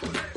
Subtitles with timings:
[0.00, 0.33] Play.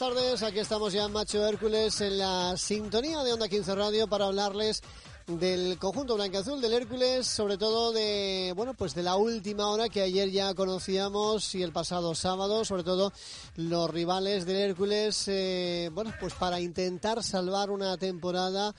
[0.00, 0.42] Buenas tardes.
[0.42, 4.82] Aquí estamos ya en Macho Hércules en la sintonía de Onda 15 Radio para hablarles
[5.28, 10.02] del conjunto blanco-azul del Hércules, sobre todo de, bueno, pues de la última hora que
[10.02, 13.12] ayer ya conocíamos y el pasado sábado, sobre todo
[13.54, 18.74] los rivales del Hércules, eh, bueno, pues para intentar salvar una temporada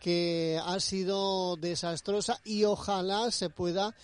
[0.00, 3.94] que ha sido desastrosa y ojalá se pueda,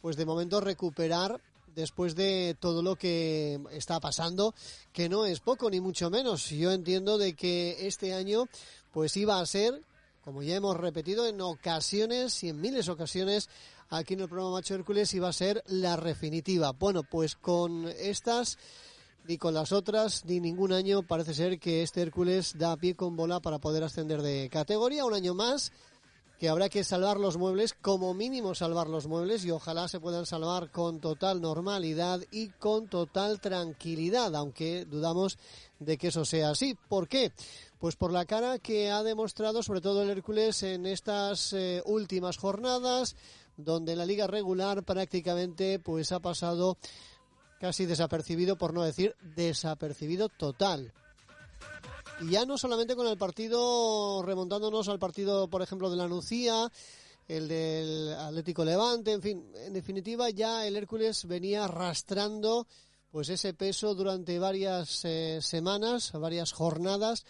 [0.00, 1.40] pues de momento recuperar
[1.74, 4.54] después de todo lo que está pasando,
[4.92, 6.48] que no es poco ni mucho menos.
[6.50, 8.46] Yo entiendo de que este año
[8.92, 9.80] pues iba a ser,
[10.22, 13.48] como ya hemos repetido en ocasiones y en miles de ocasiones,
[13.90, 16.72] aquí en el programa Macho Hércules iba a ser la definitiva.
[16.72, 18.58] Bueno, pues con estas
[19.26, 23.16] ni con las otras, ni ningún año parece ser que este Hércules da pie con
[23.16, 25.72] bola para poder ascender de categoría un año más
[26.38, 30.26] que habrá que salvar los muebles, como mínimo salvar los muebles y ojalá se puedan
[30.26, 35.38] salvar con total normalidad y con total tranquilidad, aunque dudamos
[35.78, 36.76] de que eso sea así.
[36.88, 37.32] ¿Por qué?
[37.78, 42.36] Pues por la cara que ha demostrado sobre todo el Hércules en estas eh, últimas
[42.36, 43.16] jornadas,
[43.56, 46.76] donde la liga regular prácticamente pues ha pasado
[47.60, 50.92] casi desapercibido, por no decir desapercibido total.
[52.20, 56.70] Y ya no solamente con el partido, remontándonos al partido, por ejemplo, de la Nucía,
[57.26, 62.66] el del Atlético Levante, en fin, en definitiva ya el Hércules venía arrastrando
[63.10, 67.24] pues ese peso durante varias eh, semanas, varias jornadas,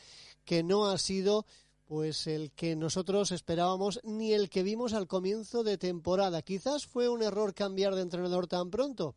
[0.45, 1.47] que no ha sido
[1.87, 6.43] pues el que nosotros esperábamos ni el que vimos al comienzo de temporada.
[6.43, 9.15] Quizás fue un error cambiar de entrenador tan pronto.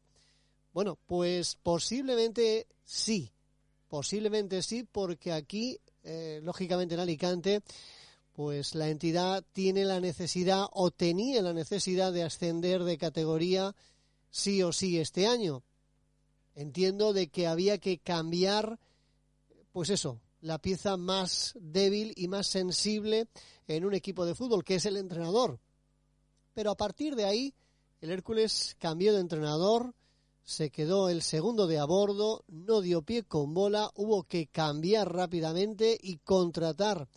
[0.74, 3.32] Bueno, pues posiblemente sí,
[3.88, 7.62] Posiblemente sí, porque aquí, eh, lógicamente en Alicante,
[8.34, 13.76] pues la entidad tiene la necesidad o tenía la necesidad de ascender de categoría
[14.30, 15.64] sí o sí este año.
[16.54, 18.80] Entiendo de que había que cambiar,
[19.72, 23.28] pues eso, la pieza más débil y más sensible
[23.68, 25.60] en un equipo de fútbol, que es el entrenador.
[26.54, 27.54] Pero a partir de ahí,
[28.02, 29.94] el Hércules cambió de entrenador,
[30.48, 35.14] se quedó el segundo de a bordo, no dio pie con bola, hubo que cambiar
[35.14, 37.10] rápidamente y contratar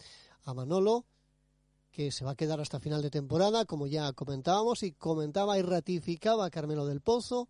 [0.42, 1.04] a Manolo,
[1.92, 5.62] que se va a quedar hasta final de temporada, como ya comentábamos, y comentaba y
[5.62, 7.48] ratificaba a Carmelo del Pozo,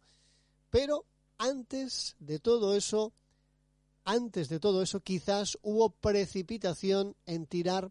[0.69, 1.07] pero
[1.39, 3.15] antes de todo eso,
[4.05, 7.91] antes de todo eso, quizás hubo precipitación en tirar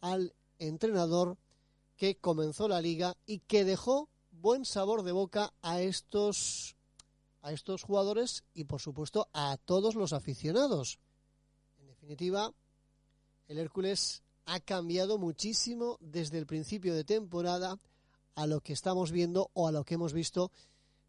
[0.00, 1.38] al entrenador
[1.96, 6.74] que comenzó la liga y que dejó buen sabor de boca a estos
[7.42, 10.98] a estos jugadores y por supuesto a todos los aficionados.
[11.80, 12.52] En definitiva,
[13.48, 17.78] el Hércules ha cambiado muchísimo desde el principio de temporada
[18.34, 20.50] a lo que estamos viendo o a lo que hemos visto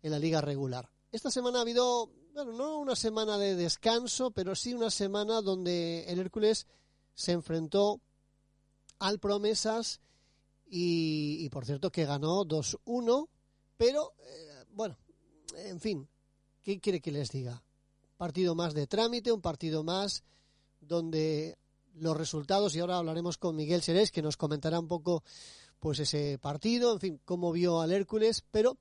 [0.01, 0.89] en la liga regular.
[1.11, 6.05] Esta semana ha habido, bueno, no una semana de descanso, pero sí una semana donde
[6.07, 6.67] el Hércules
[7.13, 8.01] se enfrentó
[8.99, 10.01] al Promesas
[10.69, 13.27] y, por cierto que ganó 2-1,
[13.77, 14.97] pero eh, bueno,
[15.55, 16.07] en fin,
[16.63, 17.53] ¿Qué quiere que les diga?
[17.53, 20.23] Un partido más de trámite, un partido más
[20.81, 21.57] donde
[21.95, 25.23] los resultados, y ahora hablaremos con Miguel Serés, que nos comentará un poco
[25.79, 28.77] pues ese partido, en fin, cómo vio al Hércules, pero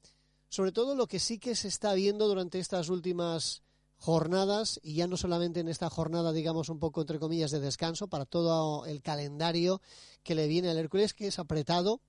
[0.49, 3.63] sobre todo lo que sí que se está viendo durante estas últimas
[3.97, 8.09] jornadas, y ya no solamente en esta jornada, digamos, un poco entre comillas de descanso,
[8.09, 9.81] para todo el calendario
[10.23, 12.01] que le viene al Hércules, que es apretado,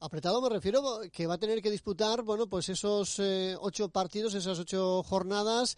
[0.00, 4.32] Apretado me refiero que va a tener que disputar, bueno, pues esos eh, ocho partidos,
[4.34, 5.76] esas ocho jornadas,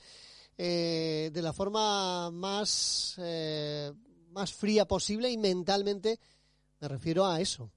[0.59, 3.91] eh, de la forma más, eh,
[4.29, 6.21] más fría posible y mentalmente
[6.81, 7.71] me refiero a eso.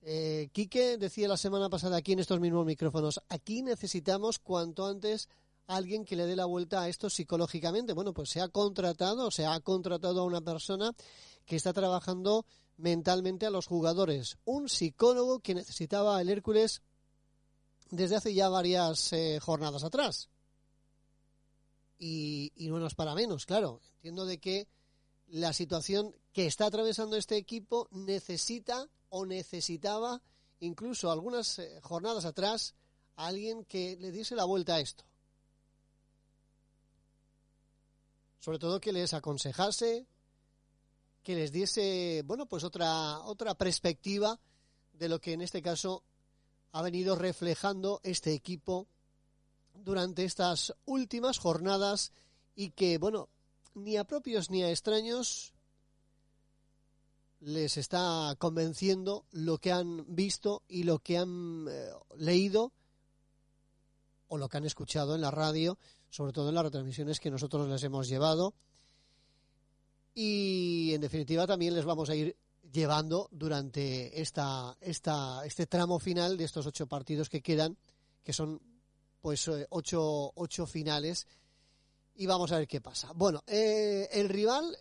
[0.00, 5.28] Quique decía la semana pasada aquí en estos mismos micrófonos, aquí necesitamos cuanto antes
[5.66, 7.92] alguien que le dé la vuelta a esto psicológicamente.
[7.94, 10.92] Bueno, pues se ha contratado, se ha contratado a una persona
[11.44, 12.46] que está trabajando
[12.80, 14.38] mentalmente a los jugadores.
[14.44, 16.82] Un psicólogo que necesitaba el Hércules
[17.90, 20.28] desde hace ya varias eh, jornadas atrás.
[21.98, 23.80] Y, y, no es para menos, claro.
[23.96, 24.68] Entiendo de que
[25.28, 30.22] la situación que está atravesando este equipo necesita o necesitaba
[30.60, 32.74] incluso algunas eh, jornadas atrás
[33.16, 35.04] a alguien que le diese la vuelta a esto.
[38.38, 40.06] Sobre todo que les aconsejase,
[41.30, 44.40] que les diese, bueno, pues otra, otra perspectiva
[44.94, 46.02] de lo que en este caso
[46.72, 48.88] ha venido reflejando este equipo
[49.72, 52.10] durante estas últimas jornadas
[52.56, 53.28] y que, bueno,
[53.74, 55.54] ni a propios ni a extraños
[57.38, 62.72] les está convenciendo lo que han visto y lo que han eh, leído
[64.26, 65.78] o lo que han escuchado en la radio,
[66.10, 68.52] sobre todo en las retransmisiones que nosotros les hemos llevado.
[70.22, 72.36] Y en definitiva también les vamos a ir
[72.70, 77.78] llevando durante esta, esta, este tramo final de estos ocho partidos que quedan,
[78.22, 78.60] que son
[79.22, 81.26] pues eh, ocho, ocho finales.
[82.16, 83.12] Y vamos a ver qué pasa.
[83.14, 84.76] Bueno, eh, el rival,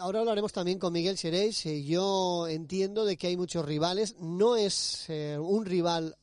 [0.00, 1.66] ahora hablaremos también con Miguel Xereix.
[1.66, 4.16] Eh, yo entiendo de que hay muchos rivales.
[4.18, 6.16] No es un rival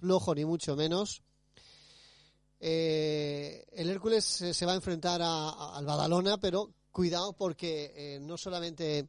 [0.00, 1.22] flojo ni mucho menos.
[2.58, 9.08] el Hércules se va a enfrentar al Badalona, pero cuidado porque no solamente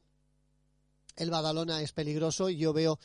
[1.16, 2.50] el Badalona es peligroso.
[2.50, 3.00] Yo veo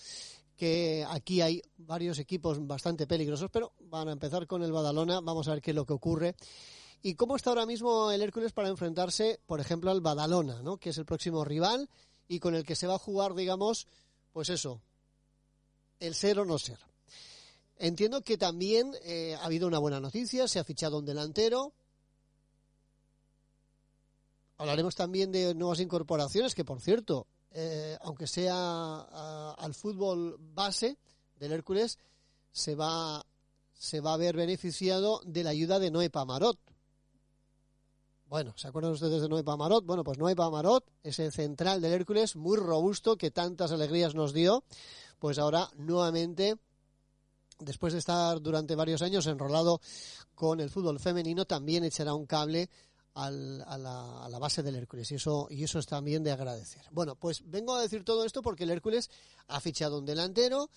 [0.56, 5.20] que aquí hay varios equipos bastante peligrosos, pero van a empezar con el Badalona.
[5.20, 6.34] Vamos a ver qué es lo que ocurre.
[7.00, 10.78] ¿Y cómo está ahora mismo el Hércules para enfrentarse, por ejemplo, al Badalona, ¿no?
[10.78, 11.88] que es el próximo rival
[12.26, 13.86] y con el que se va a jugar, digamos,
[14.32, 14.82] pues eso,
[16.00, 16.78] el ser o no ser?
[17.76, 21.72] Entiendo que también eh, ha habido una buena noticia, se ha fichado un delantero.
[24.58, 30.99] Hablaremos también de nuevas incorporaciones, que por cierto, eh, aunque sea al fútbol base
[31.38, 31.99] del Hércules,
[32.50, 33.25] se va,
[33.72, 36.58] se va a ver beneficiado de la ayuda de Noé Pamarot.
[38.28, 39.87] Bueno, ¿se acuerdan ustedes de Noé Pamarot?
[39.87, 44.34] Bueno, pues Noé Pamarot es el central del Hércules, muy robusto, que tantas alegrías nos
[44.34, 44.64] dio.
[45.20, 46.58] Pues ahora, nuevamente,
[47.61, 49.81] después de estar durante varios años enrolado
[50.34, 52.69] con el fútbol femenino, también echará un cable
[53.14, 56.82] a, la, base del Hércules y eso, y eso es también de agradecer.
[56.93, 59.10] Bueno, pues vengo a decir todo esto porque el Hércules
[59.49, 60.70] ha fichado un delantero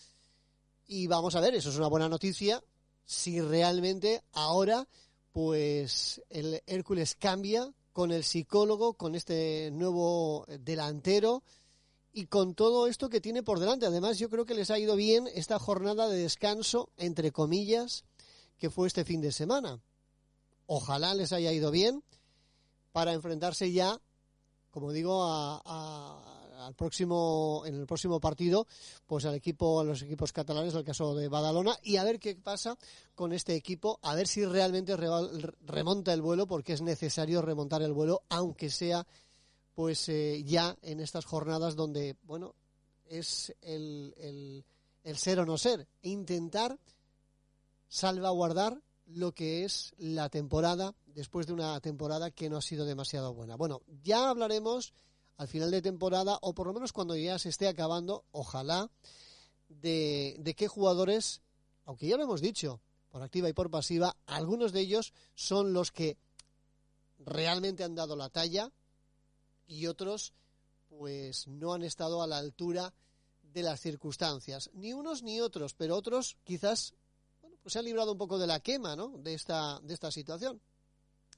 [0.87, 2.63] y vamos a ver, eso es una buena noticia,
[3.05, 4.87] si realmente ahora
[5.31, 11.43] pues el Hércules cambia con el psicólogo, con este nuevo delantero
[12.13, 13.85] y con todo esto que tiene por delante.
[13.85, 18.03] Además, yo creo que les ha ido bien esta jornada de descanso, entre comillas,
[18.57, 19.81] que fue este fin de semana.
[20.67, 22.03] Ojalá les haya ido bien
[22.91, 23.99] para enfrentarse ya,
[24.69, 28.67] como digo, al próximo, en el próximo partido,
[29.05, 32.35] pues al equipo, a los equipos catalanes, el caso de Badalona, y a ver qué
[32.35, 32.77] pasa
[33.15, 37.93] con este equipo, a ver si realmente remonta el vuelo, porque es necesario remontar el
[37.93, 39.05] vuelo, aunque sea
[39.73, 42.55] pues eh, ya en estas jornadas donde, bueno,
[43.05, 44.65] es el, el,
[45.03, 46.77] el ser o no ser, intentar
[47.87, 53.33] salvaguardar lo que es la temporada después de una temporada que no ha sido demasiado
[53.33, 53.55] buena.
[53.55, 54.93] Bueno, ya hablaremos
[55.37, 58.89] al final de temporada o por lo menos cuando ya se esté acabando, ojalá,
[59.69, 61.41] de, qué jugadores,
[61.85, 65.91] aunque ya lo hemos dicho, por activa y por pasiva, algunos de ellos son los
[65.91, 66.17] que
[67.19, 68.71] realmente han dado la talla
[69.67, 70.33] y otros
[70.89, 72.93] pues no han estado a la altura
[73.53, 76.93] de las circunstancias, ni unos ni otros, pero otros quizás
[77.63, 79.09] pues se han librado un poco de la quema, ¿no?
[79.17, 80.61] De esta, de esta situación.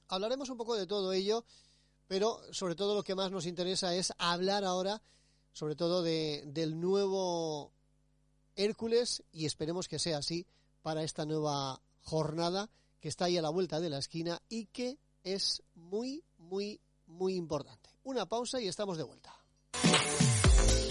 [0.08, 1.44] Hablaremos un poco de todo ello,
[2.06, 5.02] pero sobre todo lo que más nos interesa es hablar ahora,
[5.52, 7.72] sobre todo de, del nuevo
[8.56, 10.46] Hércules, y esperemos que sea así
[10.82, 12.68] para esta nueva jornada
[13.00, 17.34] que está ahí a la vuelta de la esquina y que es muy, muy, muy
[17.34, 17.90] importante.
[18.04, 19.34] Una pausa y estamos de vuelta.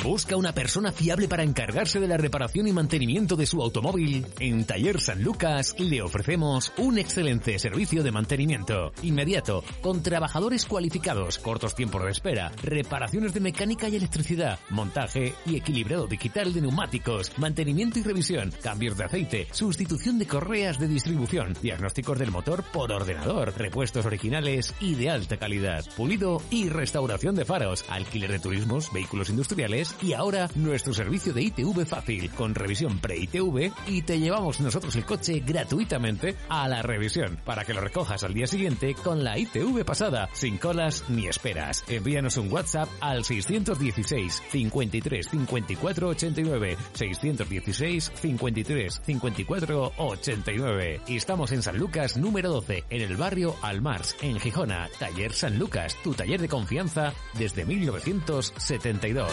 [0.03, 4.25] ¿Busca una persona fiable para encargarse de la reparación y mantenimiento de su automóvil?
[4.37, 11.39] En Taller San Lucas le ofrecemos un excelente servicio de mantenimiento inmediato, con trabajadores cualificados,
[11.39, 17.31] cortos tiempos de espera, reparaciones de mecánica y electricidad, montaje y equilibrado digital de neumáticos,
[17.37, 22.91] mantenimiento y revisión, cambios de aceite, sustitución de correas de distribución, diagnósticos del motor por
[22.91, 28.91] ordenador, repuestos originales y de alta calidad, pulido y restauración de faros, alquiler de turismos,
[28.91, 29.92] vehículos industriales.
[30.01, 35.05] Y ahora nuestro servicio de ITV fácil, con revisión pre-ITV y te llevamos nosotros el
[35.05, 39.85] coche gratuitamente a la revisión para que lo recojas al día siguiente con la ITV
[39.85, 41.83] pasada, sin colas ni esperas.
[41.87, 51.61] Envíanos un WhatsApp al 616 53 54 89 616 53 54 89 y estamos en
[51.61, 56.41] San Lucas número 12 en el barrio Almars en Gijona, Taller San Lucas, tu taller
[56.41, 59.31] de confianza desde 1972.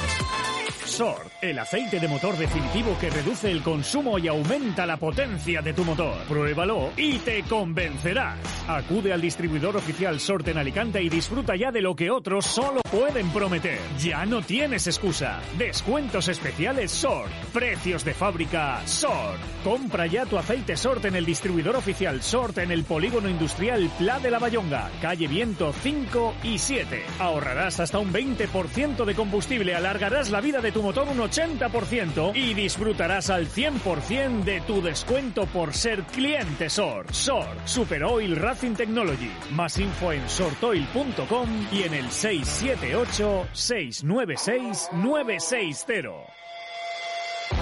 [1.00, 5.72] SOR, el aceite de motor definitivo que reduce el consumo y aumenta la potencia de
[5.72, 6.14] tu motor.
[6.28, 8.36] Pruébalo y te convencerás.
[8.68, 12.82] Acude al distribuidor oficial SORT en Alicante y disfruta ya de lo que otros solo
[12.90, 13.78] pueden prometer.
[13.98, 15.40] Ya no tienes excusa.
[15.56, 17.30] Descuentos especiales SORT.
[17.52, 19.40] Precios de fábrica SORT.
[19.64, 24.18] Compra ya tu aceite SORT en el distribuidor oficial SORT en el polígono industrial Pla
[24.18, 27.02] de la Bayonga, calle Viento 5 y 7.
[27.20, 32.54] Ahorrarás hasta un 20% de combustible, alargarás la vida de tu motor un 80% y
[32.54, 37.06] disfrutarás al 100% de tu descuento por ser cliente SOR.
[37.12, 39.30] SOR, Super Oil Racing Technology.
[39.52, 46.10] Más info en sortoil.com y en el 678 696 960.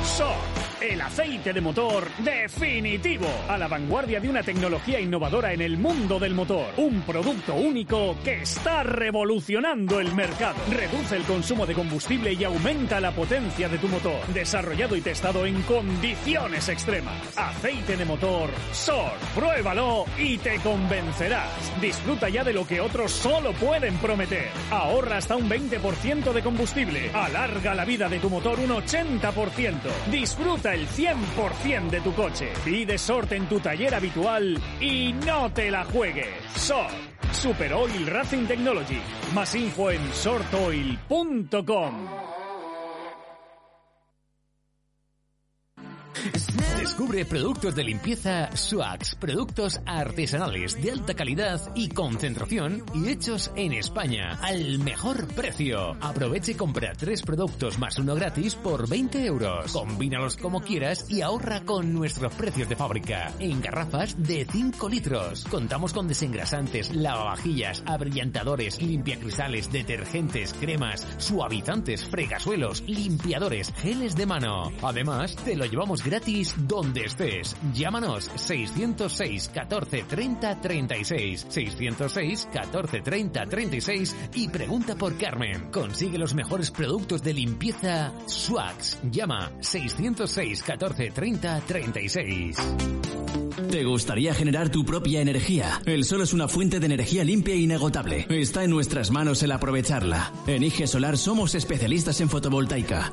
[0.04, 0.34] SOR,
[0.80, 6.18] el aceite de motor definitivo, a la vanguardia de una tecnología innovadora en el mundo
[6.18, 6.66] del motor.
[6.76, 10.56] Un producto único que está revolucionando el mercado.
[10.70, 14.26] Reduce el consumo de combustible y aumenta la potencia de tu motor.
[14.28, 17.36] Desarrollado y testado en condiciones extremas.
[17.36, 19.12] Aceite de motor SOR.
[19.34, 21.50] Pruébalo y te convencerás.
[21.80, 24.48] Disfruta ya de lo que otros solo pueden prometer.
[24.70, 27.10] Ahorra hasta un 20% de combustible.
[27.12, 29.74] Alarga la vida de tu motor un 80%.
[30.10, 32.52] Disfruta el 100% de tu coche.
[32.64, 36.28] Pide SORT en tu taller habitual y no te la juegues.
[36.56, 36.92] SORT.
[37.32, 39.00] Super Oil Racing Technology.
[39.34, 42.08] Más info en sortoil.com.
[46.88, 53.74] Descubre productos de limpieza Swax, productos artesanales de alta calidad y concentración y hechos en
[53.74, 55.98] España al mejor precio.
[56.00, 59.70] Aproveche y compra tres productos más uno gratis por 20 euros.
[59.70, 63.32] Combínalos como quieras y ahorra con nuestros precios de fábrica.
[63.38, 65.44] En garrafas de 5 litros.
[65.44, 74.72] Contamos con desengrasantes, lavavajillas, abrillantadores, limpiacristales, detergentes, cremas, suavizantes, fregasuelos, limpiadores, geles de mano.
[74.82, 77.56] Además, te lo llevamos gratis donde estés.
[77.74, 85.70] Llámanos 606 14 30 36 606 14 30 36 y pregunta por Carmen.
[85.72, 88.98] Consigue los mejores productos de limpieza Swax.
[89.10, 92.56] Llama 606 14 30 36.
[93.70, 95.82] ¿Te gustaría generar tu propia energía?
[95.84, 98.26] El sol es una fuente de energía limpia e inagotable.
[98.30, 100.32] Está en nuestras manos el aprovecharla.
[100.46, 103.12] En IG Solar somos especialistas en fotovoltaica.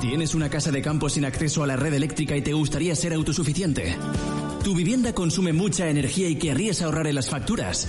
[0.00, 3.12] ¿Tienes una casa de campo sin acceso a la red eléctrica y te gustaría ser
[3.12, 3.96] autosuficiente?
[4.64, 7.86] ¿Tu vivienda consume mucha energía y querrías ahorrar en las facturas?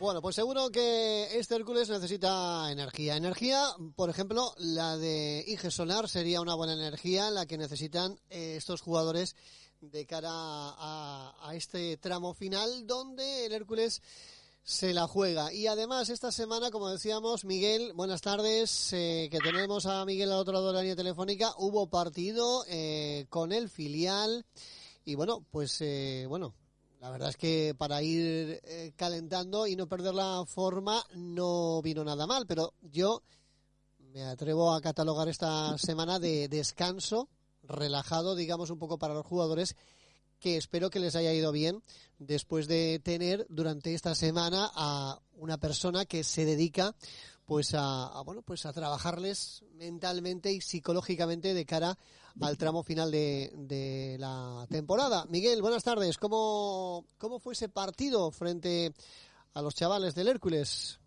[0.00, 3.16] Bueno, pues seguro que este Hércules necesita energía.
[3.16, 3.62] Energía,
[3.96, 8.80] por ejemplo, la de IG Solar sería una buena energía, la que necesitan eh, estos
[8.80, 9.36] jugadores
[9.82, 14.00] de cara a este tramo final, donde el Hércules
[14.62, 15.52] se la juega.
[15.52, 20.38] Y además, esta semana, como decíamos, Miguel, buenas tardes, eh, que tenemos a Miguel al
[20.38, 21.52] otro lado de la línea telefónica.
[21.58, 24.44] Hubo partido eh, con el filial.
[25.04, 26.54] Y bueno, pues eh, bueno,
[27.00, 32.04] la verdad es que para ir eh, calentando y no perder la forma no vino
[32.04, 33.22] nada mal, pero yo
[34.12, 37.30] me atrevo a catalogar esta semana de descanso,
[37.62, 39.76] relajado, digamos, un poco para los jugadores
[40.40, 41.82] que espero que les haya ido bien
[42.18, 46.94] después de tener durante esta semana a una persona que se dedica
[47.46, 51.96] pues a, bueno pues a trabajarles mentalmente y psicológicamente de cara
[52.40, 55.24] al tramo final de, de, la temporada.
[55.28, 56.16] Miguel, buenas tardes.
[56.16, 58.92] ¿Cómo, ¿Cómo fue ese partido frente
[59.54, 61.00] a los chavales del Hércules?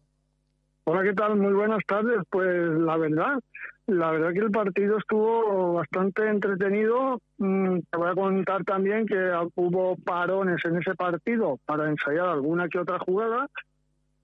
[0.86, 1.38] Hola, ¿qué tal?
[1.38, 2.18] Muy buenas tardes.
[2.30, 2.50] Pues
[2.80, 3.40] la verdad,
[3.88, 7.20] la verdad que el partido estuvo bastante entretenido.
[7.38, 12.70] Mm, te voy a contar también que hubo parones en ese partido para ensayar alguna
[12.70, 13.50] que otra jugada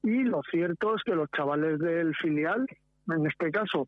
[0.03, 2.65] y lo cierto es que los chavales del filial,
[3.09, 3.87] en este caso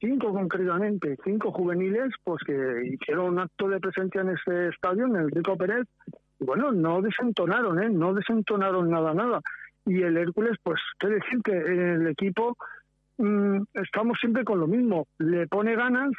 [0.00, 2.52] cinco concretamente, cinco juveniles, pues que
[2.84, 5.86] hicieron un acto de presencia en ese estadio, en el Rico Pérez,
[6.38, 7.88] bueno, no desentonaron, ¿eh?
[7.88, 9.40] No desentonaron nada, nada.
[9.86, 12.58] Y el Hércules, pues, qué decir que el equipo
[13.18, 16.10] mm, estamos siempre con lo mismo, le pone ganas,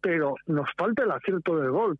[0.00, 1.98] pero nos falta el acierto del gol.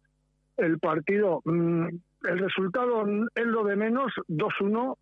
[0.57, 1.89] El partido, mm,
[2.25, 4.97] el resultado es lo de menos, 2-1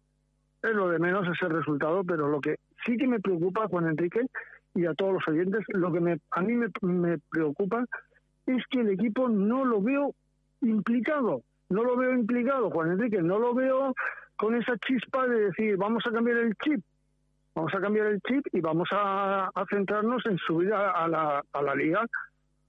[0.62, 4.26] es lo de menos ese resultado, pero lo que sí que me preocupa, Juan Enrique,
[4.75, 7.85] y a todos los oyentes, lo que me, a mí me, preocupa
[8.47, 10.14] es que el equipo no lo veo
[10.61, 13.95] implicado, no lo veo implicado, Juan Enrique, no lo veo
[14.37, 16.83] con esa chispa de decir, vamos a cambiar el chip,
[17.54, 21.75] vamos a cambiar el chip y vamos a, centrarnos en subir a, la, a la
[21.75, 22.04] liga,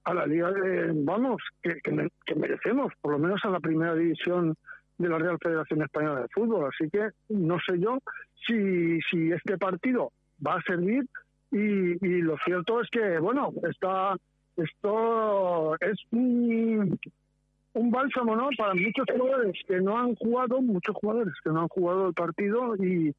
[0.03, 4.55] a la liga de, vamos, que, que, merecemos, por lo menos a la primera división
[4.97, 6.69] de la Real Federación Española de Fútbol.
[6.71, 7.99] Así que no sé yo
[8.45, 10.11] si, si este partido
[10.45, 11.05] va a servir
[11.51, 14.15] y, lo cierto es que, bueno, está,
[14.57, 16.99] esto es un,
[17.73, 18.49] un bálsamo, ¿no?
[18.57, 22.75] Para muchos jugadores que no han jugado, muchos jugadores que no han jugado el partido
[22.75, 23.15] y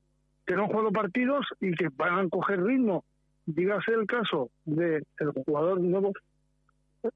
[0.47, 3.05] que no han jugado partidos y que van a coger ritmo.
[3.47, 6.12] Dígase el caso de el jugador nuevo,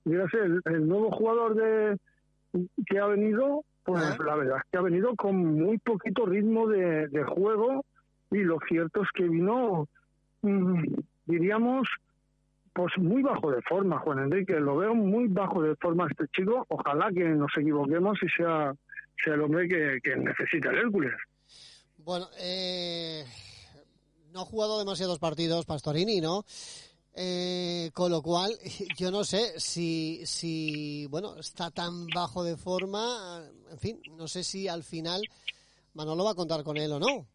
[0.05, 1.97] dígase el, nuevo jugador de
[2.87, 7.09] que ha venido, pues la verdad es que ha venido con muy poquito ritmo de,
[7.09, 7.85] de juego
[8.31, 9.89] y lo cierto es que vino
[10.43, 10.85] Mm,
[11.27, 11.87] diríamos,
[12.73, 14.59] pues muy bajo de forma, Juan Enrique.
[14.59, 16.65] Lo veo muy bajo de forma este chico.
[16.69, 18.73] Ojalá que nos equivoquemos y sea,
[19.23, 21.15] sea el hombre que, necesita el Hércules.
[22.05, 23.27] Bueno, eh,
[24.33, 26.45] no ha jugado demasiados partidos Pastorini, ¿no?
[27.13, 28.59] Eh, con lo cual,
[28.97, 34.45] yo no sé si, si, bueno, está tan bajo de forma, en fin, no sé
[34.45, 35.23] si al final
[35.93, 37.27] Manolo va a contar con él o no.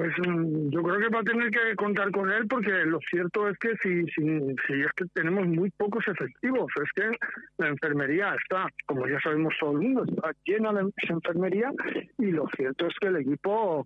[0.00, 3.46] Pues mm, yo creo que va a tener que contar con él porque lo cierto
[3.48, 7.18] es que si, si, es que tenemos muy pocos efectivos, es que
[7.58, 11.70] la enfermería está, como ya sabemos todo el mundo, está llena de enfermería
[12.16, 13.84] y lo cierto es que el equipo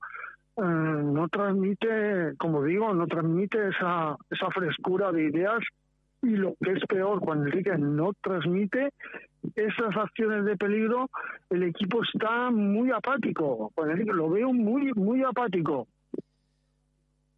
[0.57, 5.65] eh, no transmite, como digo, no transmite esa, esa frescura de ideas
[6.23, 8.91] y lo que es peor, cuando Enrique no transmite
[9.57, 11.11] esas acciones de peligro,
[11.51, 13.73] el equipo está muy apático.
[13.77, 15.89] Lo veo muy, muy apático.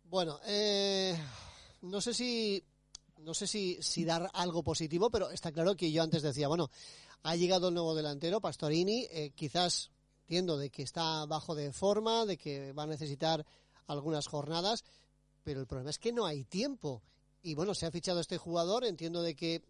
[0.09, 1.19] Bueno, eh,
[1.83, 2.63] no sé si
[3.19, 6.71] no sé si, dar algo positivo, pero está claro que yo antes decía, bueno,
[7.25, 9.91] ha llegado el nuevo delantero, Pastorini, eh, quizás
[10.21, 13.45] entiendo de que está bajo de forma, de que va a necesitar
[13.89, 14.85] algunas jornadas,
[15.43, 17.03] pero el problema es que no hay tiempo.
[17.43, 19.65] Y bueno, se ha fichado este jugador, entiendo de que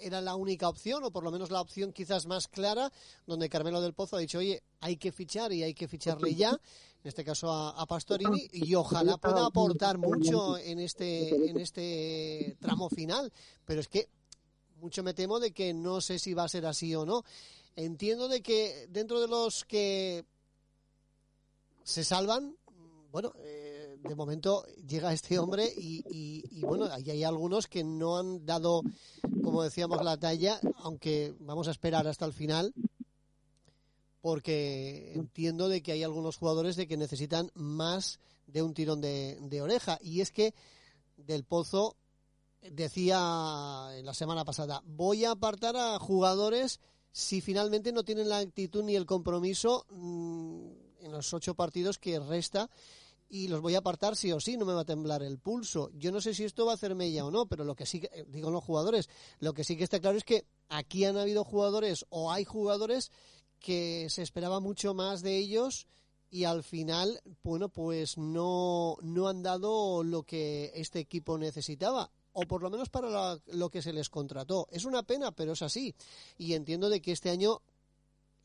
[0.00, 2.92] era la única opción, o por lo menos la opción quizás más clara,
[3.26, 6.58] donde Carmelo del Pozo ha dicho, oye, hay que fichar y hay que ficharle ya
[7.06, 12.88] en este caso a, Pastorini, y ojalá pueda aportar mucho en este, en este tramo
[12.88, 13.32] final.
[13.64, 14.08] Pero es que
[14.80, 17.22] mucho me temo de que no sé si va a ser así o no.
[17.76, 20.24] Entiendo de que dentro de los que
[21.84, 22.56] se salvan,
[23.12, 23.65] bueno, eh,
[24.08, 28.82] de momento llega este hombre y, bueno, ahí hay algunos que no han dado,
[29.42, 32.72] como decíamos, la talla, aunque vamos a esperar hasta el final
[34.26, 39.60] porque entiendo de que hay algunos jugadores de que necesitan más de un tirón de,
[39.62, 39.98] oreja.
[40.02, 40.52] Y es que
[41.16, 41.96] Del Pozo
[42.60, 46.80] decía en la semana pasada, voy a apartar a jugadores
[47.12, 50.70] si finalmente no tienen la actitud ni el compromiso mm,
[51.02, 52.68] en los ocho partidos que resta
[53.28, 55.90] y los voy a apartar sí o sí, no me va a temblar el pulso.
[55.94, 58.02] Yo no sé si esto va a hacer mella o no, pero lo que sí,
[58.28, 59.08] digo los jugadores,
[59.40, 63.10] lo que sí que está claro es que aquí han habido jugadores o hay jugadores
[63.58, 65.86] que se esperaba mucho más de ellos
[66.30, 72.42] y al final, bueno, pues no, no han dado lo que este equipo necesitaba o
[72.42, 74.68] por lo menos para lo que se les contrató.
[74.70, 75.94] Es una pena, pero es así.
[76.36, 77.62] Y entiendo de que este año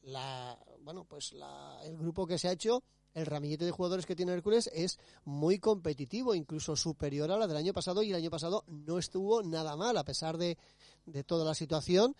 [0.03, 4.15] la, bueno, pues la, el grupo que se ha hecho, el ramillete de jugadores que
[4.15, 8.29] tiene Hércules es muy competitivo, incluso superior a la del año pasado y el año
[8.29, 10.57] pasado no estuvo nada mal a pesar de,
[11.05, 12.15] de toda la situación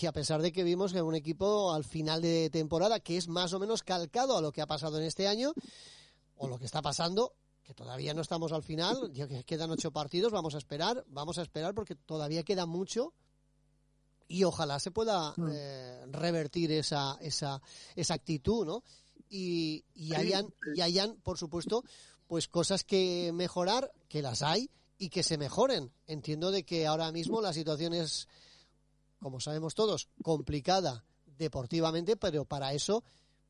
[0.00, 3.28] y a pesar de que vimos que un equipo al final de temporada que es
[3.28, 5.52] más o menos calcado a lo que ha pasado en este año
[6.36, 9.92] o lo que está pasando que todavía no estamos al final ya que quedan ocho
[9.92, 13.12] partidos vamos a esperar vamos a esperar porque todavía queda mucho
[14.28, 15.48] y ojalá se pueda mm.
[15.52, 17.60] eh, revertir esa, esa,
[17.94, 18.82] esa actitud, ¿no?
[19.28, 21.84] Y, y, hayan, y hayan, por supuesto,
[22.26, 25.92] pues cosas que mejorar, que las hay, y que se mejoren.
[26.06, 28.28] Entiendo de que ahora mismo la situación es
[29.24, 31.02] como sabemos todos, complicada
[31.38, 33.02] deportivamente, pero para eso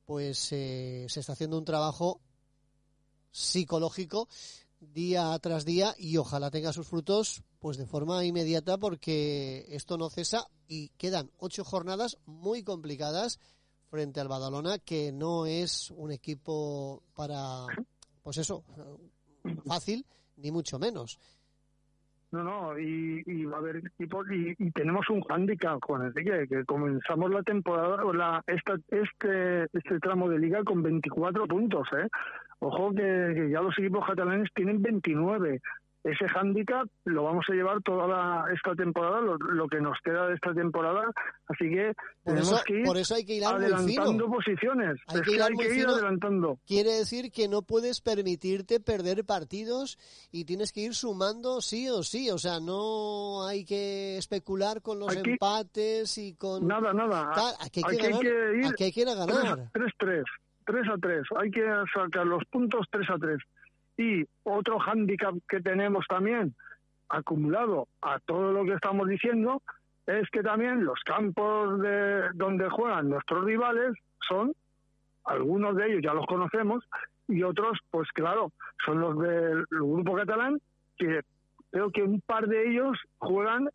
[0.05, 2.21] pues eh, se está haciendo un trabajo
[3.33, 4.29] psicológico
[4.92, 10.11] día tras día y ojalá tenga sus frutos pues de forma inmediata porque esto no
[10.11, 13.40] cesa y quedan ocho jornadas muy complicadas
[13.90, 17.66] frente al Badalona que no es un equipo para
[18.23, 18.64] pues eso
[19.66, 20.05] fácil
[20.37, 21.18] ni mucho menos
[22.35, 27.31] no, no, y, va a haber equipos y, tenemos un hándicap con el que, comenzamos
[27.31, 32.09] la temporada, la, esta, este, este tramo de liga con 24 puntos, ¿eh?
[32.64, 35.61] Ojo que, ya los equipos catalanes tienen 29
[36.05, 40.53] ese hándicap lo vamos a llevar toda esta temporada, lo, que nos queda de esta
[40.53, 41.11] temporada,
[41.48, 45.00] así que por tenemos eso, que ir por eso hay que ir adelantando posiciones.
[45.07, 46.59] Hay que, ir, hay que ir adelantando.
[46.66, 49.98] Quiere decir que no puedes permitirte perder partidos
[50.31, 54.98] y tienes que ir sumando sí o sí, o sea, no hay que especular con
[54.98, 56.66] los empates y con...
[56.66, 57.33] Nada, nada.
[57.61, 58.09] aquí hay, que,
[58.59, 59.70] ir aquí hay que ir a ganar.
[59.72, 60.22] 3-3.
[60.64, 63.38] 3 a 3, hay que sacar los puntos 3 a 3.
[63.96, 66.55] Y otro hándicap que tenemos también,
[67.09, 69.62] acumulado a todo lo que estamos diciendo,
[70.07, 73.92] es que también los campos de donde juegan nuestros rivales
[74.29, 74.53] son,
[75.24, 76.85] algunos de ellos ya los conocemos,
[77.29, 78.53] y otros, pues claro,
[78.85, 80.61] son los del grupo catalán,
[80.98, 81.20] que
[81.70, 83.68] creo que un par de ellos juegan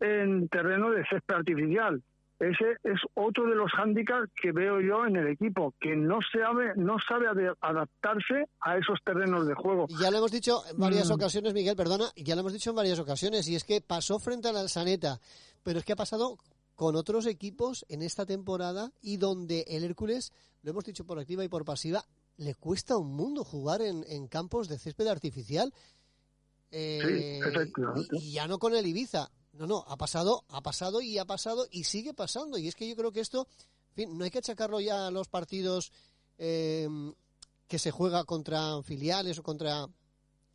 [0.00, 2.02] en terreno de césped artificial.
[2.40, 6.72] Ese es otro de los hándicaps que veo yo en el equipo, que no sabe,
[6.76, 7.26] no sabe
[7.60, 9.86] adaptarse a esos terrenos de juego.
[10.00, 11.12] Ya lo hemos dicho en varias mm.
[11.12, 14.48] ocasiones, Miguel, perdona, ya lo hemos dicho en varias ocasiones, y es que pasó frente
[14.48, 15.20] a la Saneta,
[15.62, 16.38] pero es que ha pasado
[16.74, 21.44] con otros equipos en esta temporada y donde el Hércules, lo hemos dicho por activa
[21.44, 22.04] y por pasiva,
[22.36, 25.72] le cuesta un mundo jugar en, campos de césped artificial.
[26.72, 27.40] Eh,
[28.12, 31.66] y ya no con el Ibiza, no, no, ha pasado, ha pasado y ha pasado
[31.70, 32.58] y sigue pasando.
[32.58, 33.46] Y es que yo creo que esto,
[33.90, 35.92] en fin, no hay que achacarlo ya a los partidos
[36.38, 36.88] eh,
[37.68, 39.88] que se juega contra filiales o contra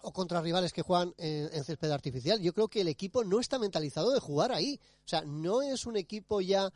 [0.01, 2.39] o contra rivales que juegan en, césped artificial.
[2.39, 4.79] Yo creo que el equipo no está mentalizado de jugar ahí.
[5.05, 6.71] O sea, no es un equipo ya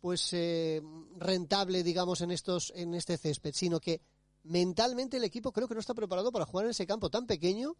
[0.00, 0.80] pues eh,
[1.16, 4.00] rentable, digamos, en estos en este césped, sino que
[4.44, 7.76] mentalmente el equipo creo que no está preparado para jugar en ese campo tan pequeño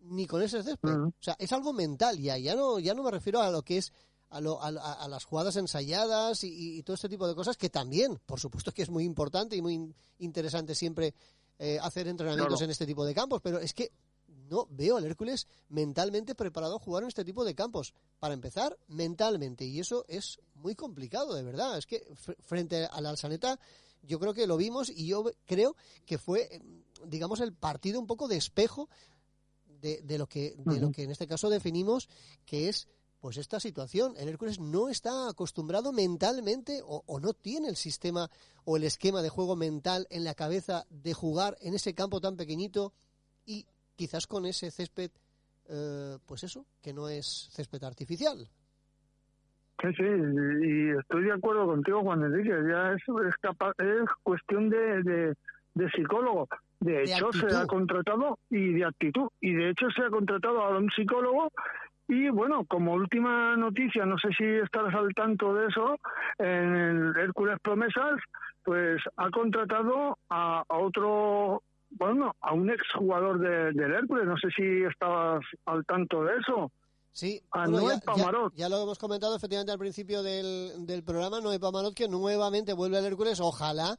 [0.00, 0.96] ni con ese césped.
[0.98, 2.38] O sea, es algo mental ya.
[2.38, 3.92] Ya no, ya no me refiero a lo que es
[4.30, 8.40] a, lo, a, las jugadas ensayadas y, todo este tipo de cosas, que también, por
[8.40, 11.14] supuesto que es muy importante y muy interesante siempre
[11.58, 13.90] eh, hacer entrenamientos en este tipo de campos, pero es que
[14.50, 17.94] no veo al Hércules mentalmente preparado a jugar en este tipo de campos.
[18.18, 19.64] Para empezar, mentalmente.
[19.64, 21.76] Y eso es muy complicado, de verdad.
[21.76, 22.06] Es que
[22.40, 23.58] frente a la Alsaneta,
[24.02, 26.62] yo creo que lo vimos y yo creo que fue, eh,
[27.06, 28.88] digamos, el partido un poco de espejo
[29.80, 32.08] de, lo que de lo que en este caso definimos
[32.44, 32.88] que es
[33.20, 34.14] pues esta situación.
[34.16, 38.28] El Hércules no está acostumbrado mentalmente o, no tiene el sistema
[38.64, 42.36] o el esquema de juego mental en la cabeza de jugar en ese campo tan
[42.36, 42.92] pequeñito
[43.44, 45.10] y quizás con ese césped,
[45.68, 48.48] eh, pues eso, que no es césped artificial.
[49.80, 52.50] Sí, sí, y estoy de acuerdo contigo, Juan Enrique.
[52.68, 53.02] Ya es,
[53.78, 55.34] es cuestión de, de,
[55.74, 56.48] de psicólogo.
[56.80, 59.28] De hecho, se ha contratado y de actitud.
[59.40, 61.50] Y de hecho, se ha contratado a un psicólogo.
[62.06, 65.98] Y bueno, como última noticia, no sé si estarás al tanto de eso,
[66.38, 68.18] en el Hércules Promesas,
[68.64, 74.24] pues ha contratado a, otro, bueno, a un exjugador de, del Hércules.
[74.24, 76.70] No sé si estabas al tanto de eso.
[77.12, 78.54] Sí, a Noé Pamarot.
[78.54, 82.98] Ya, lo hemos comentado efectivamente al principio del, del programa, Noé Pamarot, que nuevamente vuelve
[82.98, 83.98] al Hércules, ojalá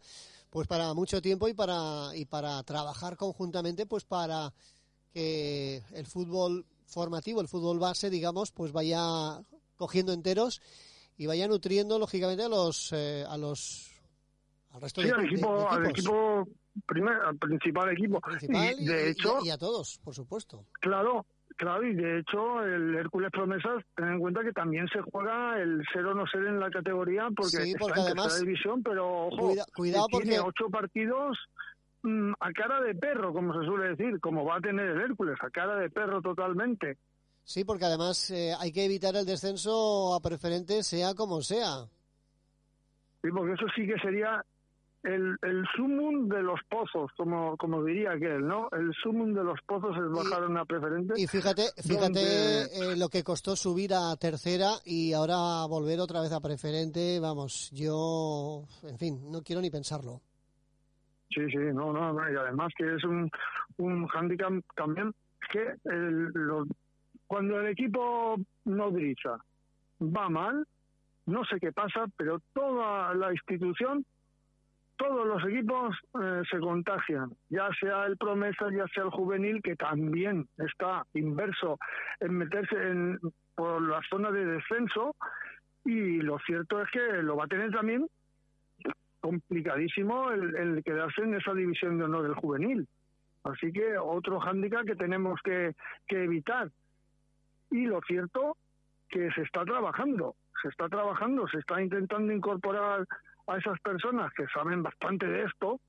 [0.49, 4.53] pues para mucho tiempo y para y para trabajar conjuntamente pues para
[5.13, 9.39] que el fútbol formativo, el fútbol base, digamos, pues vaya
[9.77, 10.61] cogiendo enteros
[11.17, 13.91] y vaya nutriendo lógicamente a los eh, a los
[14.71, 16.47] al resto sí, al equipo, al equipo
[16.85, 20.65] primer, al principal equipo y, de hecho y a todos, por supuesto.
[20.79, 21.25] Claro,
[21.59, 25.83] Claro, y de hecho el Hércules Promesas, ten en cuenta que también se juega el
[25.91, 29.53] ser o no ser en la categoría porque, sí, porque está además, división, pero ojo,
[29.75, 31.37] cuidado tiene ocho partidos
[32.03, 35.35] mm, a cara de perro, como se suele decir, como va a tener el Hércules,
[35.41, 36.97] a cara de perro totalmente.
[37.43, 41.83] Sí, porque además eh, hay que evitar el descenso a preferente, sea como sea.
[43.21, 44.45] Sí, porque eso sí que sería
[45.03, 48.69] el, el sumum de los pozos, como, como diría aquel, ¿no?
[48.71, 51.13] El sumum de los pozos es bajar una preferente.
[51.17, 56.31] Y fíjate, fíjate eh, lo que costó subir a tercera y ahora volver otra vez
[56.33, 60.21] a preferente, vamos, yo, en fin, no quiero ni pensarlo.
[61.29, 63.29] Sí, sí, no, no, y además que es un,
[63.77, 65.13] un handicap también,
[65.51, 66.31] que el,
[67.27, 68.35] cuando el equipo
[68.65, 69.39] no grita
[70.01, 70.65] va mal,
[71.27, 74.03] no sé qué pasa, pero toda la institución
[74.99, 79.77] todos los equipos eh, se contagian, ya sea el promesa, ya sea el juvenil, que
[79.77, 81.79] también está inverso
[82.19, 83.17] en meterse en,
[83.55, 85.15] por la zona de descenso,
[85.85, 88.07] y lo cierto es que lo va a tener también
[89.21, 92.85] complicadísimo el, quedarse en esa división de honor del juvenil.
[93.45, 95.75] Así que otro hándicap que tenemos que,
[96.07, 96.69] que evitar.
[97.71, 98.57] Y lo cierto
[99.07, 103.05] que se está trabajando, se está trabajando, se está intentando incorporar
[103.49, 105.79] a esas personas que saben bastante de esto,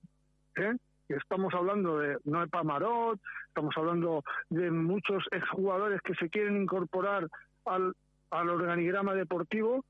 [0.56, 0.74] ¿eh?
[1.08, 7.28] estamos hablando de Noé Pamarot, estamos hablando de muchos exjugadores que se quieren incorporar
[7.66, 7.94] al,
[8.30, 9.84] al organigrama deportivo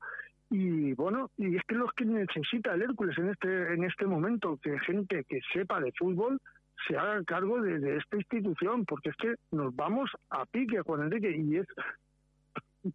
[0.49, 4.59] y bueno, y es que los que necesita el Hércules en este en este momento,
[4.61, 6.41] que gente que sepa de fútbol
[6.87, 11.03] se haga cargo de, de esta institución, porque es que nos vamos a pique, Juan
[11.03, 11.67] Enrique, y es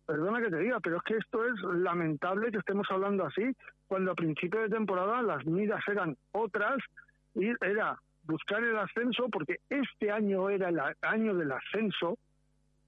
[0.06, 3.54] perdona que te diga, pero es que esto es lamentable que estemos hablando así,
[3.86, 6.78] cuando a principio de temporada las miras eran otras
[7.34, 12.18] y era buscar el ascenso, porque este año era el año del ascenso,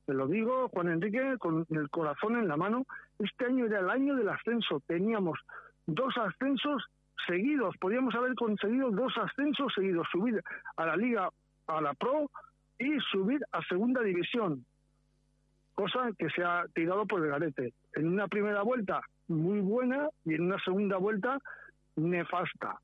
[0.07, 2.87] te lo digo, Juan Enrique, con el corazón en la mano,
[3.19, 5.39] este año era el año del ascenso, teníamos
[5.87, 6.85] dos ascensos
[7.27, 10.43] seguidos, podíamos haber conseguido dos ascensos seguidos, subir
[10.77, 11.29] a la Liga,
[11.67, 12.31] a la Pro
[12.79, 14.65] y subir a Segunda División
[15.79, 17.73] cosa que se ha tirado por el garete.
[17.95, 21.39] En una primera vuelta muy buena y en una segunda vuelta
[21.95, 22.81] nefasta.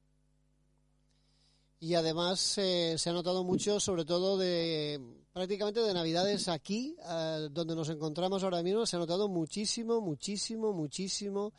[1.80, 5.00] Y además eh, se ha notado mucho, sobre todo de
[5.32, 10.72] prácticamente de Navidades aquí, eh, donde nos encontramos ahora mismo, se ha notado muchísimo, muchísimo,
[10.72, 11.52] muchísimo,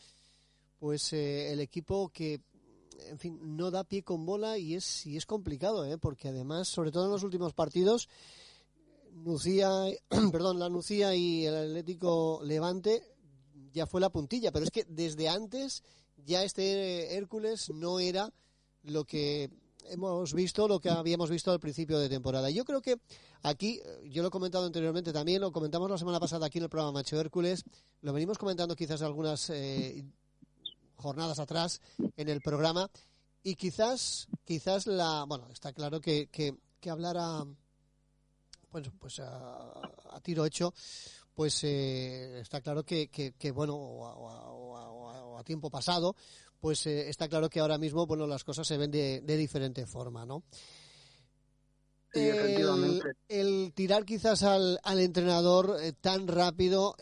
[0.80, 2.40] pues eh, el equipo que,
[3.10, 6.94] en fin, no da pie con bola y es, y es complicado, porque además, sobre
[6.94, 8.08] todo en los últimos partidos,
[9.16, 9.70] Nucía,
[10.32, 13.02] perdón, la Nucía y el Atlético Levante
[13.72, 15.84] ya fue la puntilla, pero es que desde antes
[16.18, 18.32] ya este Hércules no era
[18.84, 19.50] lo que
[19.90, 22.50] hemos visto, lo que habíamos visto al principio de temporada.
[22.50, 22.98] Yo creo que
[23.42, 26.70] aquí, yo lo he comentado anteriormente también, lo comentamos la semana pasada aquí en el
[26.70, 27.64] programa Macho Hércules,
[28.02, 30.04] lo venimos comentando quizás algunas eh,
[30.98, 31.82] jornadas atrás
[32.18, 32.90] en el programa
[33.44, 37.65] y quizás, quizás la, bueno, está claro que, que, que hablara bueno,
[38.72, 40.74] pues a, tiro hecho,
[41.34, 46.16] pues eh, está claro que, que, bueno, o a, tiempo pasado,
[46.60, 50.26] pues eh, está claro que ahora mismo, bueno, las cosas se ven de, diferente forma,
[50.26, 50.44] ¿no?
[52.14, 56.96] el, tirar quizás al, al entrenador eh, tan rápido,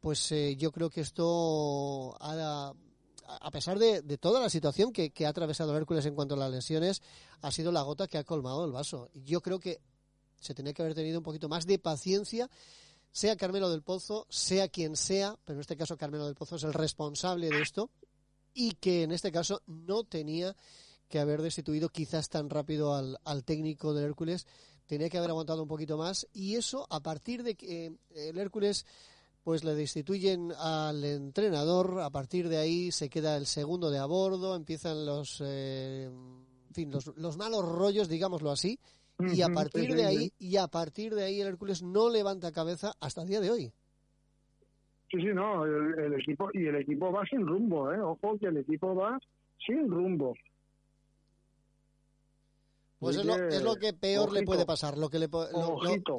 [0.00, 2.74] pues yo creo que esto, a,
[3.40, 6.38] a pesar de, de, toda la situación que, que, ha atravesado Hércules en cuanto a
[6.38, 7.02] las lesiones,
[7.42, 9.08] ha sido la gota que ha colmado el vaso.
[9.14, 9.80] Yo creo que
[10.40, 12.50] se tenía que haber tenido un poquito más de paciencia,
[13.12, 16.64] sea Carmelo del Pozo, sea quien sea, pero en este caso Carmelo del Pozo es
[16.64, 17.90] el responsable de esto,
[18.54, 20.56] y que en este caso no tenía
[21.08, 24.46] que haber destituido quizás tan rápido al, técnico del Hércules,
[24.86, 28.38] tenía que haber aguantado un poquito más, y eso a partir de que eh, el
[28.38, 28.86] Hércules
[29.42, 34.04] pues le destituyen al entrenador, a partir de ahí se queda el segundo de a
[34.04, 36.10] bordo, empiezan los, eh,
[36.72, 38.78] fin, los malos rollos, digámoslo así,
[39.32, 42.92] y a partir de ahí y a partir de ahí el Hércules no levanta cabeza
[43.00, 43.72] hasta el día de hoy.
[45.10, 48.00] Sí, sí, no, el, equipo y el equipo va sin rumbo, eh.
[48.00, 49.18] Ojo que el equipo va
[49.66, 50.34] sin rumbo.
[53.00, 55.26] Pues es lo, es lo, que peor le puede pasar, lo que, le,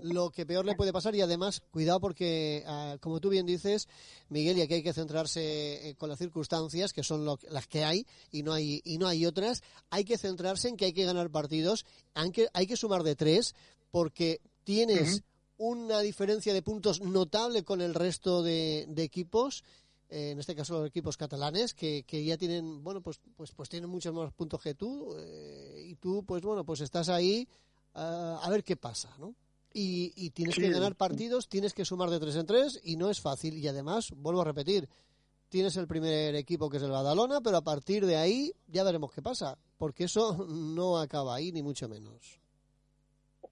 [0.02, 3.88] lo, que peor le puede pasar y además, cuidado porque, ah, como tú bien dices,
[4.30, 8.08] Miguel, y aquí hay que centrarse eh, con las circunstancias, que son las que hay
[8.32, 11.30] y no hay, y no hay otras, hay que centrarse en que hay que ganar
[11.30, 13.54] partidos, aunque hay que sumar de tres,
[13.92, 15.22] porque tienes
[15.58, 19.64] una diferencia de puntos notable con el resto de, de equipos
[20.12, 23.90] en este caso los equipos catalanes, que, que ya tienen, bueno, pues, pues, pues tienen
[23.90, 27.48] muchos más puntos que tú, eh, y tú, pues bueno, pues estás ahí
[27.96, 29.34] uh, a ver qué pasa, ¿no?
[29.74, 33.10] Y, y tienes que ganar partidos, tienes que sumar de tres en tres, y no
[33.10, 33.58] es fácil.
[33.58, 34.90] Y además, vuelvo a repetir,
[35.48, 39.14] tienes el primer equipo que es el Badalona, pero a partir de ahí ya veremos
[39.14, 42.42] qué pasa, porque eso no acaba ahí, ni mucho menos.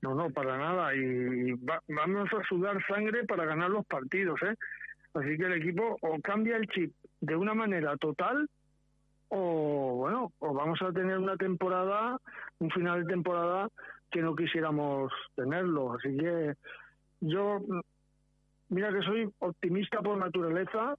[0.02, 0.96] No, no, para nada.
[0.96, 4.56] Y vamos a sudar sangre para ganar los partidos, ¿eh?
[5.20, 8.48] Así que el equipo o cambia el chip de una manera total
[9.30, 12.20] o bueno, o vamos a tener una temporada,
[12.60, 13.70] un final de temporada
[14.12, 15.94] que no quisiéramos tenerlo.
[15.94, 16.54] Así que
[17.22, 17.62] yo,
[18.70, 20.96] mira que soy optimista por naturaleza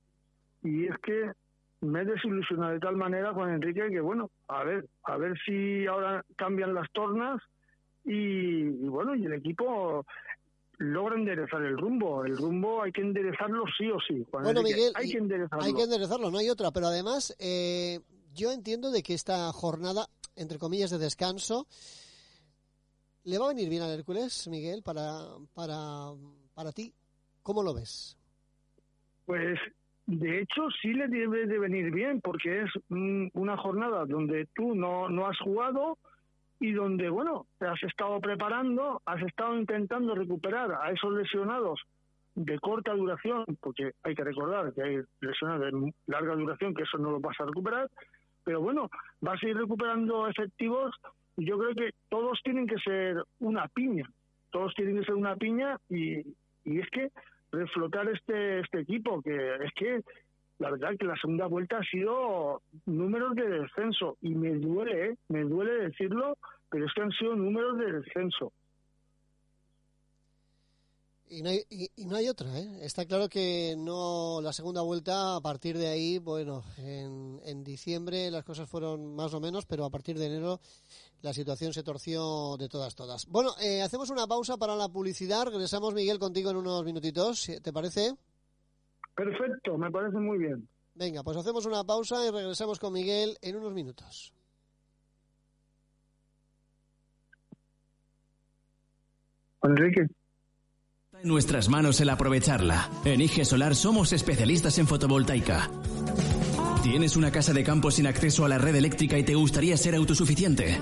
[0.63, 1.33] y es que
[1.81, 5.87] me he desilusionado de tal manera con Enrique que bueno, a ver, a ver si
[5.87, 7.43] ahora cambian las tornas
[8.05, 10.05] y, y bueno, y el equipo
[10.81, 12.25] logra enderezar el rumbo.
[12.25, 14.27] El rumbo hay que enderezarlo sí o sí.
[14.33, 15.65] bueno, Miguel, hay que enderezarlo.
[15.65, 16.71] Hay que enderezarlo, no hay otra.
[16.73, 18.01] Pero además, eh,
[18.35, 21.67] yo entiendo de que esta jornada, entre comillas, de descanso.
[23.25, 25.13] ¿Le va a venir bien al Hércules, Miguel, para,
[25.53, 26.13] para,
[26.55, 26.95] para ti?
[27.43, 28.17] ¿Cómo lo ves?
[29.27, 29.59] Pues
[30.07, 32.71] de hecho sí le debe de venir bien porque es
[33.35, 35.99] una jornada donde tú no, no has jugado
[36.61, 41.81] y donde, bueno, te has estado preparando, has estado intentando recuperar a esos lesionados
[42.35, 46.99] de corta duración, porque hay que recordar que hay lesionados de larga duración, que eso
[46.99, 47.91] no lo vas a recuperar,
[48.45, 50.95] pero bueno, vas a ir recuperando efectivos
[51.37, 54.09] y yo creo que todos tienen que ser una piña,
[54.51, 56.19] todos tienen que ser una piña y,
[56.65, 57.11] y es que
[57.53, 60.03] reflotar este, este equipo, que es que
[60.61, 65.17] la verdad que la segunda vuelta ha sido números de descenso y me duele, ¿eh?
[65.29, 66.37] me duele decirlo,
[66.69, 68.53] pero es que han sido números de descenso.
[71.31, 72.81] Y no, hay, y, no hay otra, ¿eh?
[72.83, 78.31] Está claro que no la segunda vuelta, a partir de ahí, bueno, en, en diciembre
[78.31, 80.61] las cosas fueron más o menos, pero a partir de enero
[81.23, 83.27] la situación se torció de todas, todas.
[83.27, 85.47] Bueno, eh, hacemos una pausa para la publicidad.
[85.47, 87.49] Regresamos, Miguel, contigo en unos minutitos.
[87.63, 88.17] ¿Te parece?
[89.15, 90.69] Perfecto, me parece muy bien.
[90.95, 94.35] Venga, pues hacemos una pausa y regresamos con Miguel en unos minutos.
[99.63, 100.07] Enrique.
[101.23, 102.89] En nuestras manos el aprovecharla.
[103.05, 105.71] En IG Solar somos especialistas en fotovoltaica.
[106.83, 109.95] ¿Tienes una casa de campo sin acceso a la red eléctrica y te gustaría ser
[109.95, 110.79] autosuficiente?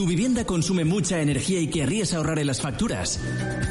[0.00, 3.20] ¿Tu vivienda consume mucha energía y querrías ahorrar en las facturas?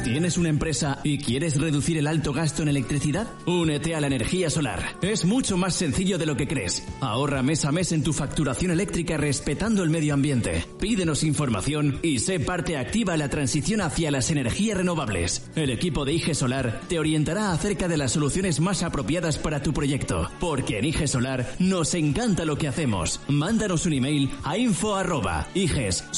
[0.03, 3.27] ¿Tienes una empresa y quieres reducir el alto gasto en electricidad?
[3.47, 4.95] Únete a la energía solar.
[5.01, 6.87] Es mucho más sencillo de lo que crees.
[7.01, 10.63] Ahorra mes a mes en tu facturación eléctrica respetando el medio ambiente.
[10.79, 15.49] Pídenos información y sé parte activa en la transición hacia las energías renovables.
[15.55, 19.73] El equipo de IG Solar te orientará acerca de las soluciones más apropiadas para tu
[19.73, 20.29] proyecto.
[20.39, 23.19] Porque en IG Solar nos encanta lo que hacemos.
[23.27, 24.95] Mándanos un email a info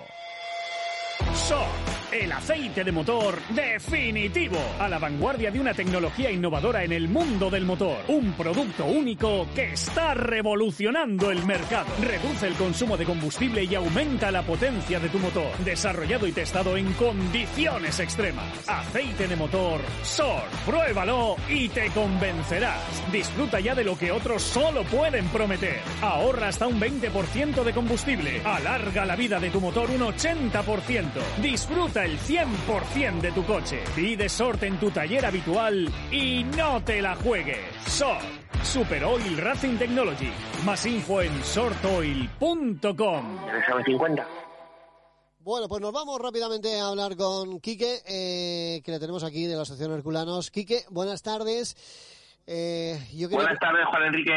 [1.35, 7.09] SOR el aceite de motor definitivo, a la vanguardia de una tecnología innovadora en el
[7.09, 7.99] mundo del motor.
[8.09, 11.87] Un producto único que está revolucionando el mercado.
[12.01, 15.51] Reduce el consumo de combustible y aumenta la potencia de tu motor.
[15.65, 18.69] Desarrollado y testado en condiciones extremas.
[18.69, 20.45] Aceite de motor SOR.
[20.65, 23.03] Pruébalo y te convencerás.
[23.11, 25.81] Disfruta ya de lo que otros solo pueden prometer.
[26.03, 28.41] Ahorra hasta un 20% de combustible.
[28.45, 31.05] Alarga la vida de tu motor un 80%.
[31.43, 33.83] Disfruta el 100% de tu coche.
[33.95, 37.59] Pide Sort en tu taller habitual y no te la juegues.
[37.87, 38.23] Sort,
[38.63, 40.31] Super Oil Racing Technology.
[40.65, 43.39] Más info en sortoil.com.
[43.85, 44.27] 50.
[45.47, 49.55] Bueno, pues nos vamos rápidamente a hablar con Quique, eh, que le tenemos aquí de
[49.55, 50.51] la Asociación Herculanos.
[50.51, 51.77] Quique, buenas tardes.
[52.49, 52.99] Eh,
[53.31, 54.33] buenas tardes, Juan Enrique.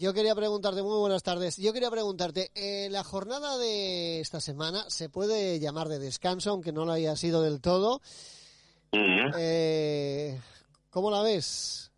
[0.00, 1.56] Yo quería preguntarte, muy buenas tardes.
[1.56, 6.70] Yo quería preguntarte, eh, la jornada de esta semana se puede llamar de descanso, aunque
[6.72, 8.00] no lo haya sido del todo.
[8.92, 10.38] eh,
[10.90, 11.90] ¿Cómo la ves?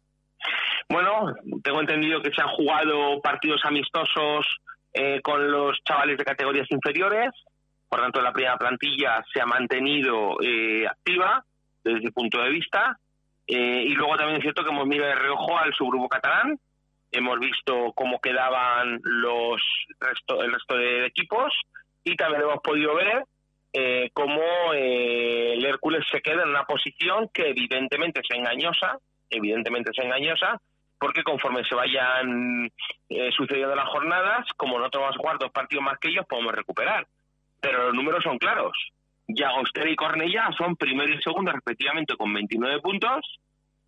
[0.89, 4.47] Bueno, tengo entendido que se han jugado partidos amistosos
[4.95, 7.31] eh, con los chavales de categorías inferiores.
[7.87, 11.45] Por tanto, la primera plantilla se ha mantenido eh, activa
[11.85, 12.99] desde ese punto de vista.
[13.47, 16.59] Eh, y luego también es cierto que hemos mirado de reojo al subgrupo catalán,
[17.13, 19.61] hemos visto cómo quedaban los
[19.99, 21.53] resto, el resto de equipos
[22.05, 23.25] y también hemos podido ver
[23.73, 24.43] eh, cómo
[24.75, 28.99] eh, el Hércules se queda en una posición que evidentemente es engañosa,
[29.29, 30.61] evidentemente es engañosa,
[30.99, 32.71] porque conforme se vayan
[33.09, 36.53] eh, sucediendo las jornadas, como nosotros vamos a jugar dos partidos más que ellos, podemos
[36.53, 37.07] recuperar.
[37.61, 38.73] Pero los números son claros.
[39.29, 43.39] Llagostera y Cornellá son primero y segundo respectivamente con 29 puntos,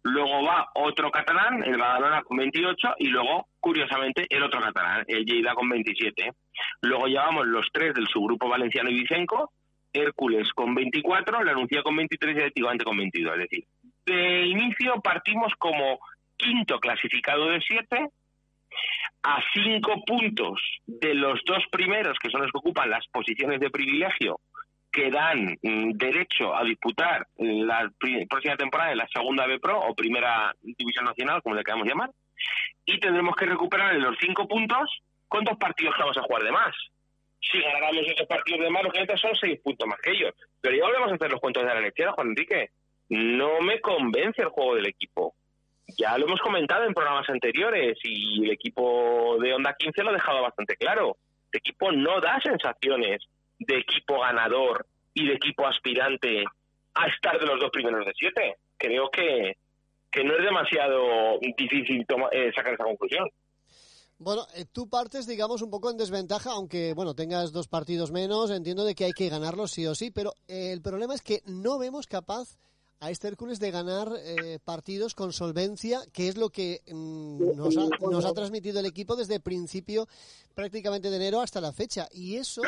[0.02, 5.24] luego va otro catalán, el Badalona con 28 y luego, curiosamente, el otro catalán, el
[5.24, 6.32] Lleida con 27.
[6.82, 9.52] Luego llevamos los tres del subgrupo valenciano y Vicenco,
[9.92, 13.34] Hércules con 24, la Anuncia con 23 y el Tigante con 22.
[13.34, 13.64] Es decir,
[14.06, 16.00] de inicio partimos como
[16.36, 18.08] quinto clasificado de siete,
[19.22, 23.70] a cinco puntos de los dos primeros, que son los que ocupan las posiciones de
[23.70, 24.40] privilegio,
[24.92, 27.90] que dan mm, derecho a disputar la
[28.28, 32.10] próxima temporada en la segunda B Pro o primera división nacional, como le queramos llamar,
[32.84, 36.52] y tendremos que recuperar los cinco puntos con dos partidos que vamos a jugar de
[36.52, 36.74] más.
[37.40, 40.34] Si ganáramos esos partidos de más, los que son seis puntos más que ellos.
[40.60, 42.70] Pero ya volvemos a hacer los cuentos de la lechera, Juan Enrique.
[43.08, 45.34] No me convence el juego del equipo.
[45.98, 50.14] Ya lo hemos comentado en programas anteriores y el equipo de Onda 15 lo ha
[50.14, 51.16] dejado bastante claro.
[51.50, 53.26] El equipo no da sensaciones
[53.66, 56.44] de equipo ganador y de equipo aspirante
[56.94, 58.56] a estar de los dos primeros de siete.
[58.76, 59.56] Creo que,
[60.10, 63.28] que no es demasiado difícil eh, sacar esa conclusión.
[64.18, 68.50] Bueno, eh, tú partes, digamos, un poco en desventaja, aunque, bueno, tengas dos partidos menos,
[68.50, 71.42] entiendo de que hay que ganarlos sí o sí, pero eh, el problema es que
[71.46, 72.56] no vemos capaz
[73.00, 74.06] a este Hércules de ganar
[74.64, 79.16] partidos con solvencia, que es lo que mm, nos, ha, nos ha transmitido el equipo
[79.16, 80.06] desde principio
[80.54, 82.06] prácticamente de enero hasta la fecha.
[82.12, 82.62] Y eso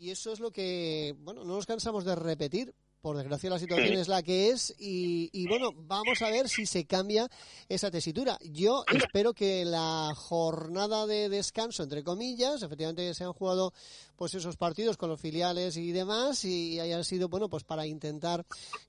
[0.00, 2.74] y eso es lo que, bueno, no nos cansamos de repetir.
[3.02, 6.84] Por desgracia la situación es la que es y, bueno, vamos a ver si se
[6.84, 7.30] cambia
[7.66, 8.38] esa tesitura.
[8.44, 13.72] Yo espero que la jornada de descanso, entre comillas, efectivamente se han jugado
[14.16, 18.44] pues esos partidos con los filiales y demás y hayan sido, bueno, pues para intentar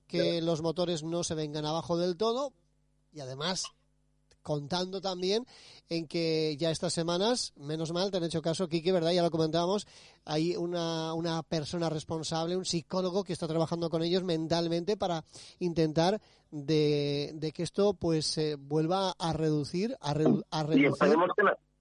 [0.06, 2.52] que los motores no se vengan abajo del todo
[3.14, 3.64] y además
[4.42, 5.44] contando también
[5.88, 9.12] en que ya estas semanas, menos mal, te han hecho caso, Kiki, ¿verdad?
[9.12, 9.86] Ya lo comentábamos,
[10.24, 15.24] hay una, una persona responsable, un psicólogo que está trabajando con ellos mentalmente para
[15.58, 16.20] intentar
[16.50, 20.90] de, que esto pues se vuelva a reducir, a, a reducir.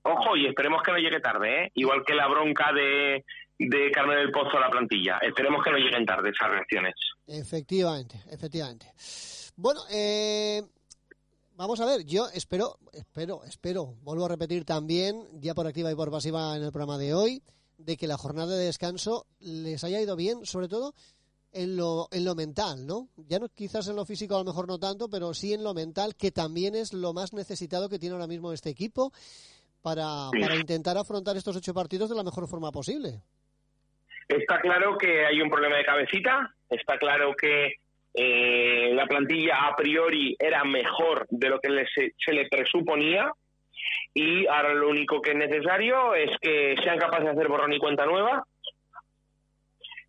[0.04, 1.72] ojo, y esperemos que no llegue tarde, ¿eh?
[1.76, 3.24] Igual que la bronca de,
[3.60, 5.18] de Carmen del Pozo a la plantilla.
[5.22, 6.96] Esperemos que no lleguen tarde esas reacciones.
[7.28, 8.88] Efectivamente, efectivamente.
[9.56, 10.62] Bueno, eh,
[11.62, 15.96] Vamos a ver, yo espero, espero, espero, vuelvo a repetir también, ya por activa y
[15.96, 17.44] por pasiva en el programa de hoy,
[17.78, 20.96] de que la jornada de descanso les haya ido bien, sobre todo
[21.54, 23.10] en lo, en lo mental, ¿no?
[23.16, 25.76] Ya no quizás en lo físico a lo mejor no tanto, pero sí en lo
[25.76, 29.14] mental, que también es lo más necesitado que tiene ahora mismo este equipo
[29.84, 33.22] para, para intentar afrontar estos ocho partidos de la mejor forma posible.
[34.28, 37.76] Está claro que hay un problema de cabecita, está claro que
[38.14, 43.32] eh, la plantilla a priori era mejor de lo que se, le presuponía
[44.14, 47.80] y ahora lo único que es necesario es que sean capaces de hacer borrón y
[47.80, 48.44] cuenta nueva,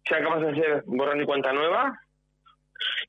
[0.05, 2.01] sean capaces de hacer borrón y cuenta nueva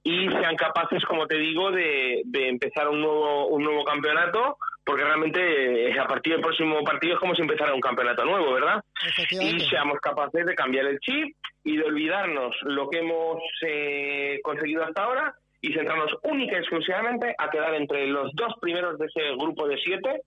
[0.04, 5.04] y sean capaces, como te digo, de, de empezar un nuevo, un nuevo campeonato porque
[5.04, 8.84] realmente eh, a partir del próximo partido es como si empezara un campeonato nuevo, ¿verdad?
[9.32, 14.84] Y seamos capaces de cambiar el chip y de olvidarnos lo que hemos eh, conseguido
[14.84, 19.32] hasta ahora y centrarnos única y exclusivamente a quedar entre los dos primeros de ese
[19.38, 20.22] grupo de siete,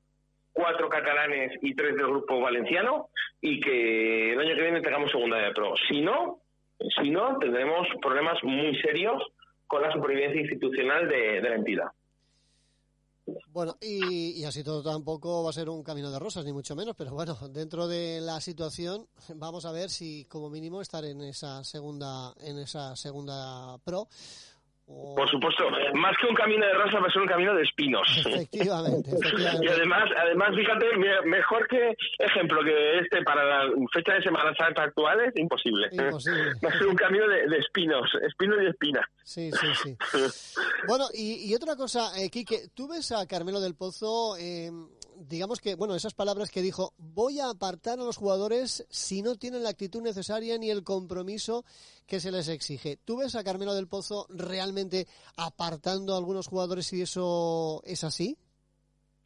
[0.52, 3.08] cuatro catalanes y tres del grupo valenciano,
[3.40, 5.74] y que el año que viene tengamos segunda de pro.
[5.88, 6.38] Si no,
[7.00, 9.22] si no, tendremos problemas muy serios
[9.66, 11.88] con la supervivencia institucional de la entidad.
[13.52, 16.94] Bueno, y, así todo tampoco va a ser un camino de rosas, ni mucho menos,
[16.96, 21.64] pero bueno, dentro de la situación vamos a ver si como mínimo estar en esa
[21.64, 24.08] segunda, en esa segunda pro
[24.86, 25.64] por supuesto,
[25.94, 28.06] más que un camino de rosa va a ser un camino de espinos.
[28.24, 29.10] Efectivamente,
[29.60, 30.86] y además, además, fíjate,
[31.24, 35.88] mejor que ejemplo que este para la fecha de Semana Santa actual es imposible.
[35.98, 39.04] Va a ser un camino de, espinos, espinos y espinas.
[39.24, 39.96] Sí, sí, sí.
[40.86, 44.70] bueno, y, otra cosa, eh, Quique, tú ves a Carmelo del Pozo eh,
[45.18, 49.36] digamos que, bueno, esas palabras que dijo, voy a apartar a los jugadores si no
[49.36, 51.64] tienen la actitud necesaria ni el compromiso
[52.06, 52.96] que se les exige.
[53.04, 55.06] ¿Tú ves a Carmelo del Pozo realmente
[55.36, 58.36] apartando a algunos jugadores si eso es así?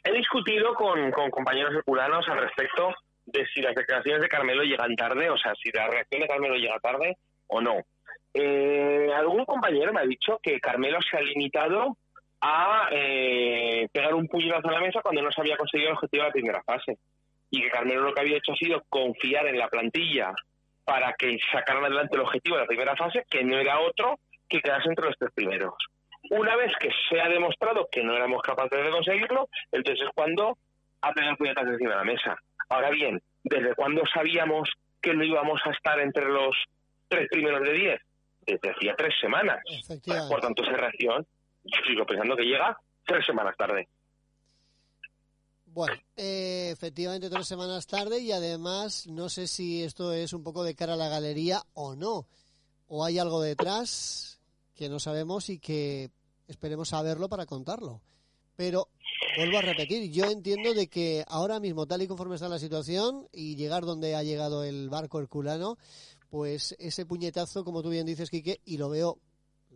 [0.04, 2.94] He discutido con, compañeros herculanos al respecto
[3.26, 6.54] de si las declaraciones de Carmelo llegan tarde, o sea, si la reacción de Carmelo
[6.54, 7.18] llega tarde
[7.48, 7.76] o no.
[8.32, 11.96] Eh, algún compañero me ha dicho que Carmelo se ha limitado
[12.40, 16.22] a eh, pegar un puñetazo a la mesa cuando no se había conseguido el objetivo
[16.22, 16.98] de la primera fase.
[17.50, 20.32] Y que Carmelo lo que había hecho ha sido confiar en la plantilla
[20.84, 24.18] para que sacaran adelante el objetivo de la primera fase, que no era otro
[24.48, 25.74] que quedarse entre los tres primeros.
[26.30, 30.58] Una vez que se ha demostrado que no éramos capaces de conseguirlo, entonces es cuando
[31.00, 32.36] ha tenido puñetas encima de la mesa.
[32.68, 34.68] Ahora bien, ¿desde cuándo sabíamos
[35.00, 36.56] que no íbamos a estar entre los
[37.08, 38.00] tres primeros de diez?
[38.46, 39.60] Desde hacía tres semanas.
[40.28, 41.26] Por tanto, esa reacción,
[41.64, 43.88] yo sigo pensando que llega tres semanas tarde.
[45.66, 50.64] Bueno, eh, efectivamente tres semanas tarde y además no sé si esto es un poco
[50.64, 52.26] de cara a la galería o no.
[52.88, 54.40] O hay algo detrás
[54.74, 56.10] que no sabemos y que
[56.48, 58.00] esperemos saberlo para contarlo.
[58.56, 58.88] Pero
[59.36, 63.28] vuelvo a repetir, yo entiendo de que ahora mismo, tal y conforme está la situación
[63.32, 65.78] y llegar donde ha llegado el barco herculano,
[66.30, 69.18] pues ese puñetazo, como tú bien dices, Quique, y lo veo,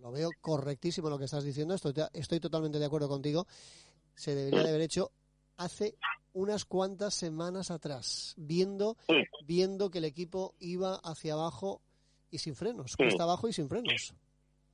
[0.04, 3.46] lo veo correctísimo lo que estás diciendo, estoy, estoy totalmente de acuerdo contigo,
[4.14, 5.10] se debería de haber hecho
[5.56, 5.94] hace
[6.34, 8.96] unas cuantas semanas atrás, viendo,
[9.46, 11.80] viendo que el equipo iba hacia abajo
[12.30, 14.14] y sin frenos, cuesta abajo y sin frenos.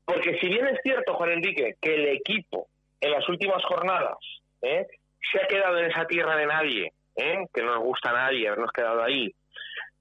[0.04, 2.66] Porque si bien es cierto, Juan Enrique, que el equipo
[3.00, 4.18] en las últimas jornadas
[4.62, 4.84] ¿eh?
[5.30, 7.46] se ha quedado en esa tierra de nadie, ¿eh?
[7.54, 9.32] que no nos gusta a nadie habernos quedado ahí,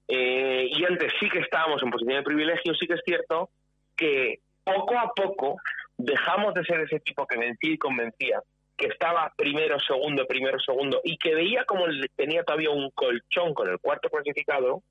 [0.08, 3.50] eh, y antes sí que estábamos en posición de privilegio, sí que es cierto
[3.96, 4.40] que
[4.74, 5.56] poco a poco
[5.96, 8.42] dejamos de ser ese equipo que vencía y convencía
[8.76, 11.84] que estaba primero, segundo, primero, segundo, y que veía como
[12.16, 14.82] tenía todavía un colchón con el cuarto clasificado,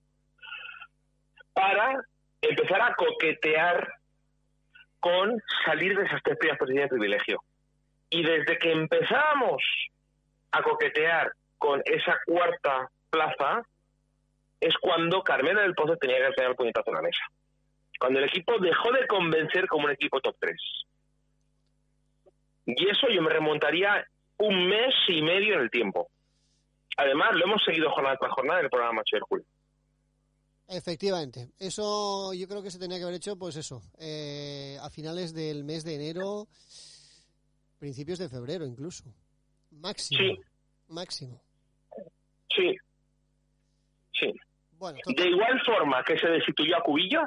[1.53, 2.03] para
[2.41, 3.91] empezar a coquetear
[4.99, 7.41] con salir de esas tres primeras posiciones de privilegio.
[8.11, 9.63] Y desde que empezamos
[10.51, 13.63] a coquetear con esa cuarta plaza,
[14.61, 17.23] es cuando Carmela del Pozo tenía que tener el puñetazo en la mesa.
[17.99, 20.55] Cuando el equipo dejó de convencer como un equipo top 3.
[22.65, 24.05] Y eso yo me remontaría
[24.37, 26.09] un mes y medio en el tiempo.
[26.97, 29.45] Además, lo hemos seguido jornada tras jornada en el programa Macho del Julio.
[30.67, 35.33] Efectivamente, eso yo creo que se tenía que haber hecho, pues eso, eh, a finales
[35.33, 36.47] del mes de enero,
[37.79, 39.03] principios de febrero incluso.
[39.71, 40.19] Máximo.
[40.19, 40.39] Sí.
[40.89, 41.41] Máximo.
[42.55, 42.75] Sí.
[44.13, 44.33] Sí.
[44.77, 47.21] Bueno, de igual forma que se destituyó a Cubillo,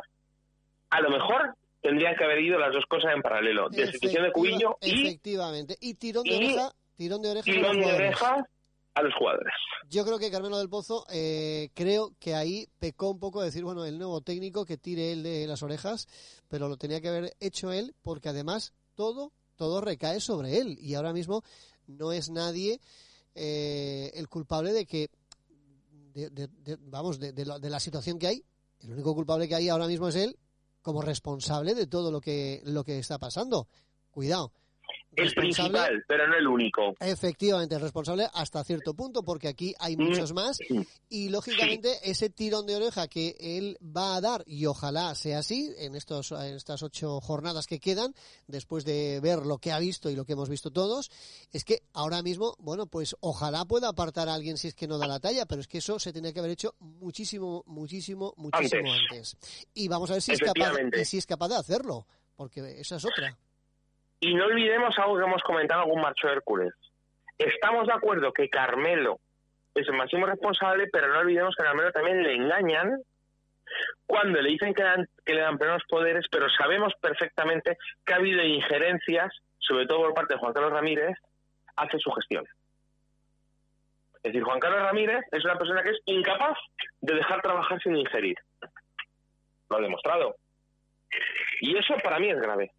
[0.93, 3.71] a lo mejor tendrían que haber ido las dos cosas en paralelo.
[3.71, 5.07] Destitución de Cubillo y...
[5.07, 5.77] Efectivamente.
[5.81, 8.47] Y tirón de oreja, tirón de oreja, tirón de oreja
[8.95, 9.55] a los jugadores.
[9.89, 13.65] Yo creo que Carmelo del Pozo, eh, creo que ahí pecó un poco de decir,
[13.65, 16.09] bueno, el nuevo técnico que tire él de las orejas,
[16.49, 20.95] pero lo tenía que haber hecho él porque además todo, todo recae sobre él y
[20.95, 21.43] ahora mismo
[21.87, 22.81] no es nadie
[23.35, 25.09] eh, el culpable de que,
[26.81, 28.45] vamos, de, de la situación que hay.
[28.83, 30.37] El único culpable que hay ahora mismo es él
[30.83, 33.69] como responsable de todo lo que, lo que está pasando.
[34.11, 34.53] Cuidado.
[35.15, 36.95] El principal, pero no el único.
[36.99, 40.03] Efectivamente, el responsable hasta cierto punto, porque aquí hay mm.
[40.03, 40.59] muchos más.
[41.09, 45.75] Y lógicamente, ese tirón de oreja que él va a dar, y ojalá sea así,
[45.79, 48.15] en, estos, en estas ocho jornadas que quedan,
[48.47, 51.11] después de ver lo que ha visto y lo que hemos visto todos,
[51.53, 54.97] es que ahora mismo, bueno, pues ojalá pueda apartar a alguien si es que no
[54.97, 58.93] da la talla, pero es que eso se tenía que haber hecho muchísimo, muchísimo, muchísimo
[58.93, 59.37] antes.
[59.75, 60.73] Y vamos a ver si es, capaz,
[61.05, 63.37] si es capaz de hacerlo, porque esa es otra.
[64.23, 66.73] Y no olvidemos algo que hemos comentado en algún marcho Hércules.
[67.37, 69.19] Estamos de acuerdo que Carmelo
[69.75, 73.03] es el máximo responsable, pero no olvidemos que a Carmelo también le engañan
[74.07, 74.85] cuando le dicen que,
[75.27, 80.15] que le dan plenos poderes, pero sabemos perfectamente que ha habido injerencias, sobre todo por
[80.15, 81.19] parte de Juan Carlos Ramírez,
[81.75, 82.45] hacia su gestión.
[84.23, 86.57] Es decir, Juan Carlos Ramírez es una persona que es incapaz
[87.01, 88.37] de dejar trabajar sin ingerir.
[89.69, 90.37] Lo ha demostrado.
[91.61, 92.71] Y eso para mí es grave.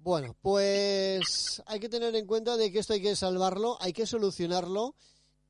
[0.00, 4.06] Bueno, pues hay que tener en cuenta de que esto hay que salvarlo, hay que
[4.06, 4.94] solucionarlo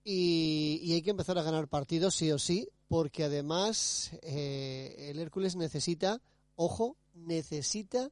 [0.05, 5.55] y, hay que empezar a ganar partidos sí o sí, porque además eh, el Hércules
[5.55, 6.23] necesita,
[6.57, 8.11] ojo, necesita,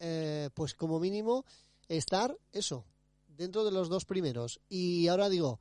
[0.00, 1.46] eh, pues como mínimo,
[1.88, 2.84] estar eso,
[3.26, 4.60] dentro de los dos primeros.
[4.68, 5.60] Y ahora digo,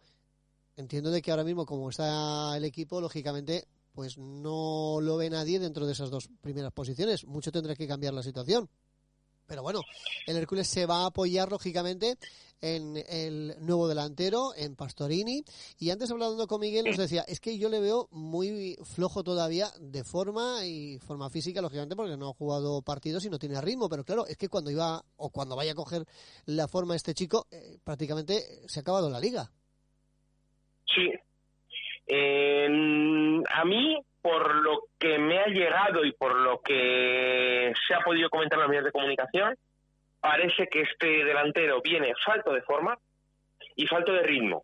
[0.76, 5.60] entiendo de que ahora mismo como está el equipo, lógicamente, pues no lo ve nadie
[5.60, 7.26] dentro de esas dos primeras posiciones.
[7.26, 8.70] Mucho tendrá que cambiar la situación.
[9.52, 9.82] Pero bueno,
[10.28, 12.16] el Hércules se va a apoyar lógicamente
[12.62, 15.44] en el nuevo delantero, en Pastorini.
[15.78, 19.68] Y antes hablando con Miguel nos decía, es que yo le veo muy flojo todavía
[19.82, 23.90] de forma y forma física, lógicamente, porque no ha jugado partidos y no tiene ritmo.
[23.90, 26.06] Pero claro, es que cuando iba o cuando vaya a coger
[26.46, 29.52] la forma este chico, eh, prácticamente se ha acabado la liga.
[30.96, 31.12] Sí.
[32.08, 38.30] a mí por lo que me ha llegado y por lo que se ha podido
[38.30, 39.56] comentar en los medios de comunicación,
[40.20, 42.98] parece que este delantero viene falto de forma
[43.76, 44.64] y falto de ritmo.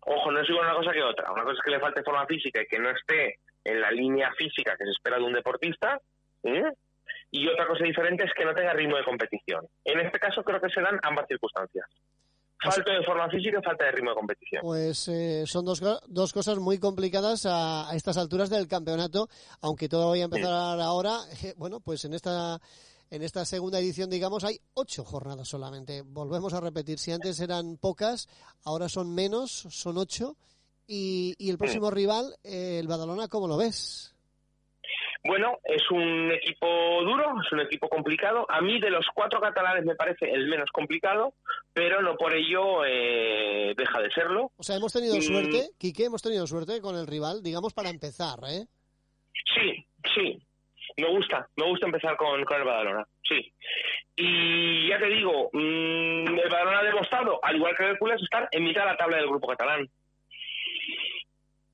[0.00, 1.32] Ojo, no es igual una cosa que otra.
[1.32, 4.32] Una cosa es que le falte forma física y que no esté en la línea
[4.34, 5.98] física que se espera de un deportista.
[6.44, 6.70] ¿eh?
[7.30, 9.66] Y otra cosa diferente es que no tenga ritmo de competición.
[9.84, 11.86] En este caso creo que se dan ambas circunstancias.
[12.70, 14.62] Falta de forma física falta de ritmo de competición.
[14.62, 19.28] Pues eh, son dos, dos cosas muy complicadas a, estas alturas del campeonato,
[19.60, 21.18] aunque todo vaya a empezar ahora.
[21.56, 22.60] bueno, pues en esta
[23.10, 26.02] en esta segunda edición, digamos, hay ocho jornadas solamente.
[26.02, 28.28] Volvemos a repetir, si antes eran pocas,
[28.64, 30.36] ahora son menos, son ocho.
[30.88, 34.15] Y, y el próximo rival, eh, el Badalona, ¿cómo lo ves?
[35.24, 36.66] Bueno, es un equipo
[37.02, 38.46] duro, es un equipo complicado.
[38.48, 41.34] A mí de los cuatro catalanes me parece el menos complicado,
[41.72, 44.52] pero no por ello eh, deja de serlo.
[44.56, 45.22] O sea, hemos tenido mm.
[45.22, 48.66] suerte, Quique, hemos tenido suerte con el rival, digamos, para empezar, ¿eh?
[49.54, 50.38] Sí, sí.
[50.96, 53.52] Me gusta, me gusta empezar con, con el Badalona, sí.
[54.16, 58.48] Y ya te digo, mm, el Badalona ha demostrado, al igual que el Hércules, estar
[58.50, 59.86] en mitad de la tabla del grupo catalán.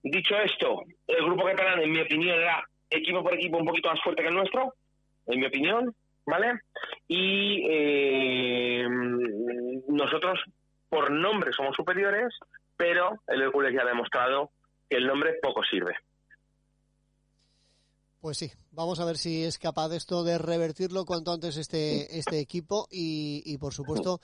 [0.02, 4.00] Dicho esto, el grupo catalán, en mi opinión, era equipo por equipo un poquito más
[4.02, 4.74] fuerte que el nuestro,
[5.26, 5.94] en mi opinión,
[6.26, 6.60] ¿vale?
[7.08, 8.86] Y eh,
[9.88, 10.40] nosotros,
[10.88, 12.34] por nombre, somos superiores,
[12.76, 14.50] pero el Hércules ya ha demostrado
[14.88, 15.94] que el nombre poco sirve.
[18.22, 22.20] Pues sí, vamos a ver si es capaz de esto de revertirlo cuanto antes este
[22.20, 24.20] este equipo y, y por supuesto,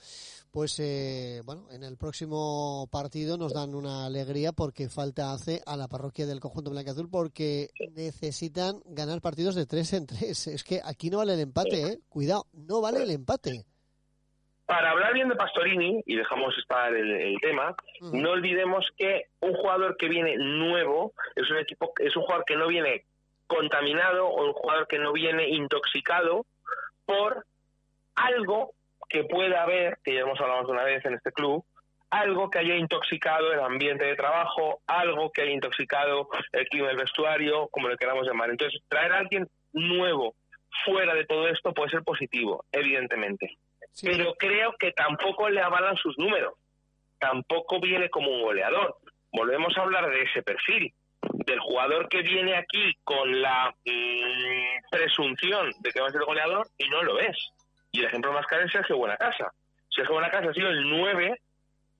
[0.53, 5.75] pues eh, bueno, en el próximo partido nos dan una alegría porque falta hace a
[5.75, 10.47] la parroquia del conjunto blanco-azul porque necesitan ganar partidos de tres en tres.
[10.47, 11.99] Es que aquí no vale el empate, ¿eh?
[12.07, 13.65] Cuidado, no vale el empate.
[14.65, 17.75] Para hablar bien de Pastorini, y dejamos estar el, tema,
[18.13, 22.55] no olvidemos que un jugador que viene nuevo es un equipo, es un jugador que
[22.55, 23.08] no viene
[23.49, 26.45] contaminado o un jugador que no viene intoxicado
[27.05, 27.45] por
[28.15, 28.71] algo
[29.09, 31.65] que pueda haber, que ya hemos hablado una vez en este club,
[32.11, 36.97] algo que haya intoxicado el ambiente de trabajo, algo que haya intoxicado el clima del
[36.97, 38.51] vestuario, como le queramos llamar.
[38.51, 40.35] Entonces, traer a alguien nuevo
[40.85, 43.57] fuera de todo esto puede ser positivo, evidentemente.
[44.01, 46.53] Pero creo que tampoco le avalan sus números.
[47.17, 48.95] Tampoco viene como un goleador.
[49.31, 55.71] Volvemos a hablar de ese perfil del jugador que viene aquí con la mm, presunción
[55.79, 57.37] de que va a ser goleador y no lo es.
[57.91, 59.51] Y el ejemplo más claro es Sergio Buenacasa.
[59.89, 61.41] Sergio Buenacasa ha sido el 9,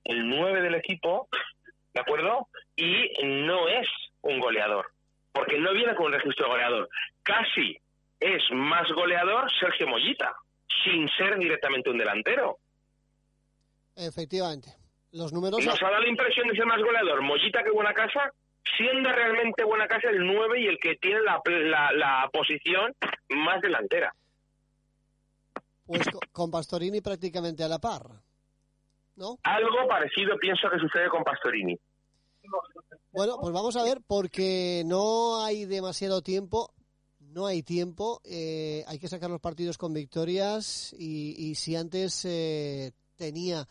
[0.06, 1.28] el 9 del equipo,
[1.94, 2.48] ¿de acuerdo?
[2.76, 3.88] Y no es
[4.22, 4.88] un goleador,
[5.32, 6.90] porque no viene con un registro de goleador.
[7.24, 7.78] Casi
[8.20, 10.36] es más goleador Sergio Mollita,
[10.84, 12.58] sin ser directamente un delantero.
[13.96, 14.70] Efectivamente.
[15.12, 15.66] Los números...
[15.66, 18.32] Nos ha dado la impresión de ser más goleador Mollita que Buenacasa
[18.78, 21.42] siendo realmente buena casa el 9 y el que tiene la,
[21.92, 22.94] la, posición
[23.30, 24.14] más delantera.
[25.86, 28.04] Pues con Pastorini prácticamente a la par,
[29.16, 29.38] ¿no?
[29.44, 31.78] Algo parecido pienso que sucede con Pastorini.
[33.12, 36.72] Bueno, pues vamos a ver, porque no hay demasiado tiempo,
[37.20, 42.24] no hay tiempo, eh, hay que sacar los partidos con victorias y, y si antes
[42.26, 43.68] eh, tenía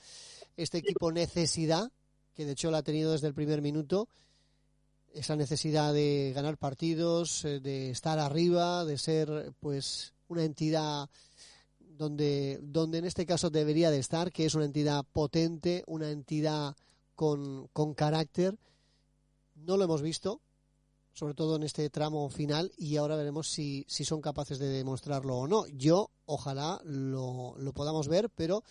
[0.56, 1.90] este equipo necesidad,
[2.34, 4.08] que de hecho la ha tenido desde el primer minuto,
[5.14, 11.08] esa necesidad de ganar partidos, eh, de estar arriba, de ser pues una entidad
[11.80, 16.76] donde, donde en este caso debería de estar, que es una entidad potente, una entidad
[17.14, 18.56] con, con carácter.
[19.56, 20.40] No lo hemos visto,
[21.12, 25.36] sobre todo en este tramo final, y ahora veremos si, si son capaces de demostrarlo
[25.36, 25.66] o no.
[25.66, 28.62] Yo, ojalá lo, lo podamos ver, pero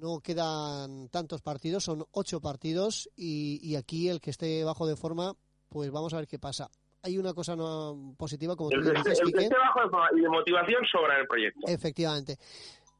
[0.00, 5.34] no quedan tantos partidos, son ocho partidos y, aquí el que esté bajo de forma,
[5.68, 6.70] pues vamos a ver qué pasa.
[7.02, 10.08] Hay una cosa no positiva, como tú el, dices, el, que esté bajo de forma
[10.16, 11.60] y de motivación sobra el proyecto.
[11.66, 12.38] Efectivamente.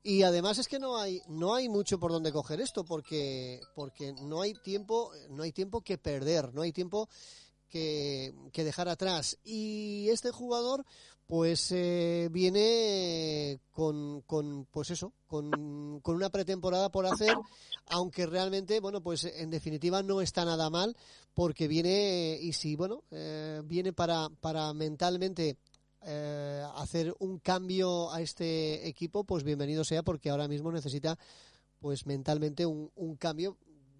[0.02, 4.12] Y además es que no hay no hay mucho por donde coger esto porque porque
[4.12, 7.08] no hay tiempo no hay tiempo que perder, no hay tiempo
[7.68, 9.38] que, dejar atrás.
[9.44, 10.84] Y este jugador
[11.26, 17.34] pues eh, viene con, con, pues eso, con, con, una pretemporada por hacer,
[17.86, 20.94] aunque realmente, bueno, pues en definitiva no está nada mal,
[21.32, 25.56] porque viene, y si, bueno, eh, viene para, para mentalmente
[26.02, 31.18] eh, hacer un cambio a este equipo, pues bienvenido sea, porque ahora mismo necesita,
[31.80, 33.56] pues mentalmente un cambio.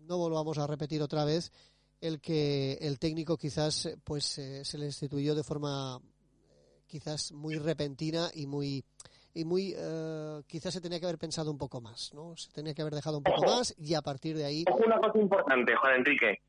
[0.07, 1.51] No volvamos a repetir otra vez
[2.07, 5.99] el que el técnico quizás pues se le instituyó de forma
[6.87, 8.85] quizás muy repentina y muy
[9.35, 12.37] y muy eh, quizás se tenía que haber pensado un poco más, ¿no?
[12.37, 14.65] Se tenía que haber dejado un poco más y a partir de ahí.
[14.85, 16.41] Una cosa importante, Juan Enrique.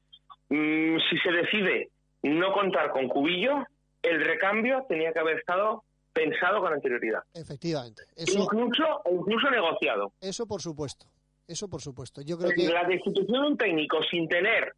[0.49, 1.89] Mm, si se decide
[2.22, 3.66] no contar con Cubillo,
[4.03, 5.84] el recambio tenía que haber estado
[6.14, 7.24] pensado con anterioridad.
[7.34, 8.03] Efectivamente.
[8.16, 10.14] incluso, incluso negociado.
[10.22, 11.08] Eso por supuesto.
[11.47, 12.22] Eso por supuesto.
[12.22, 14.76] Yo creo que la destitución de un técnico sin tener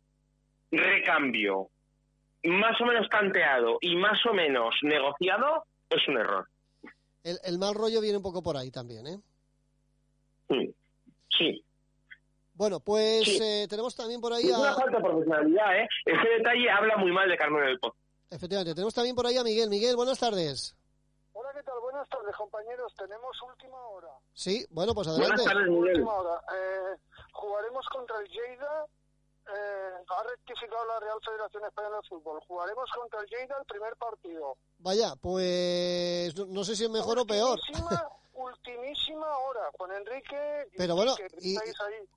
[0.72, 1.70] recambio
[2.44, 6.48] más o menos tanteado y más o menos negociado, es un error.
[7.24, 9.20] El, el mal rollo viene un poco por ahí también, ¿eh?
[10.50, 10.76] Sí.
[11.38, 11.64] sí.
[12.54, 14.76] Bueno, pues eh, tenemos también por ahí Es una a...
[14.76, 15.88] falta de profesionalidad, ¿eh?
[16.06, 17.96] Ese detalle habla muy mal de Carmen del Pozo.
[18.30, 19.70] Efectivamente, tenemos también por ahí a Miguel.
[19.70, 20.76] Miguel, buenas tardes.
[21.34, 21.76] Hola, ¿qué tal?
[21.82, 22.94] Buenas tardes, compañeros.
[22.98, 24.10] Tenemos última hora.
[24.34, 25.44] Sí, bueno, pues Buenas adelante.
[25.54, 25.96] tardes, Miguel.
[25.96, 26.42] Última hora.
[26.56, 26.98] Eh,
[27.34, 28.86] jugaremos contra el Lleida.
[29.50, 32.40] Eh, ha rectificado la Real Federación Española de Fútbol.
[32.48, 34.58] Jugaremos contra el Lleida el primer partido.
[34.80, 37.58] Vaya, pues no, no sé si es mejor o peor.
[37.58, 40.68] Ultimísima, ultimísima hora, Juan Enrique.
[40.78, 41.56] Pero bueno, y-.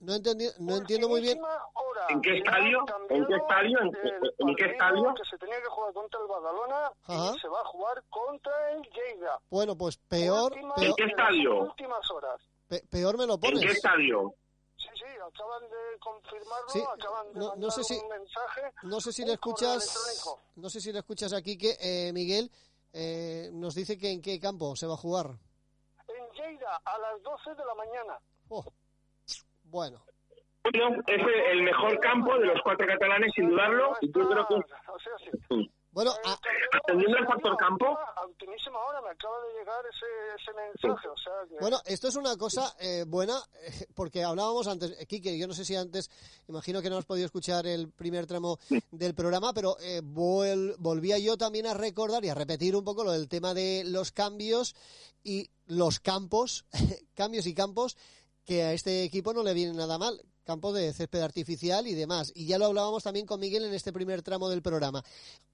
[0.00, 1.38] No, entendi- no entiendo muy bien.
[1.38, 2.06] Ultimísima hora.
[2.08, 2.78] ¿En qué estadio?
[3.10, 3.78] ¿En qué estadio?
[3.80, 5.14] ¿En qué- en estadio?
[5.14, 7.32] Que se tenía que jugar contra el Badalona Ajá.
[7.36, 9.38] y se va a jugar contra el Lleida.
[9.50, 11.60] Bueno, pues peor, Última- peor, ¿En qué estadio?
[11.60, 12.40] Últimas horas.
[12.68, 13.60] pe- peor me lo ¿En pones.
[13.60, 14.34] qué estadio?
[14.80, 18.62] Sí, sí, acaban de confirmarlo, Sí, acaban de no- no mandar sé si- un mensaje.
[18.82, 22.50] No sé si le escuchas, no sé si le escuchas aquí que eh, Miguel
[22.92, 25.26] eh, nos dice que en qué campo se va a jugar.
[26.08, 28.18] En Lleida, a las 12 de la mañana.
[28.48, 28.64] Oh,
[29.64, 30.02] bueno,
[30.62, 31.28] Bueno, es el-
[31.58, 35.70] el mejor campo de los cuatro catalanes, sin dudarlo, y yo creo que...
[35.92, 36.38] Bueno, Eh, ah,
[36.84, 37.86] atendiendo factor campo.
[37.86, 40.06] A ultima- a ultimísima hora me acaba de llegar ese,
[40.42, 41.08] ese mensaje.
[41.08, 43.36] O sea, que bueno, esto es una cosa eh, buena
[43.66, 46.08] eh, porque hablábamos antes, eh, Quique, yo no sé si antes,
[46.48, 48.58] imagino que no has podido escuchar el primer tramo
[48.92, 53.02] del programa, pero eh, vol- volvía yo también a recordar y a repetir un poco
[53.04, 54.76] lo del tema de los cambios
[55.24, 56.64] y los campos,
[57.14, 57.96] cambios y campos
[58.44, 60.20] que a este equipo no le viene nada mal.
[60.44, 62.32] Campo de césped artificial y demás.
[62.34, 65.02] Y ya lo hablábamos también con Miguel en este primer tramo del programa.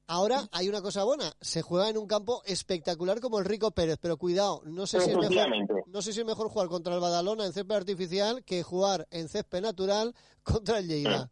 [0.08, 3.98] Ahora hay una cosa buena, se juega en un campo espectacular como el Rico Pérez,
[4.00, 5.48] pero cuidado, no sé si es mejor,
[5.88, 9.28] no sé si es mejor jugar contra el Badalona en césped artificial que jugar en
[9.28, 10.14] césped natural
[10.44, 11.28] contra el Lleida.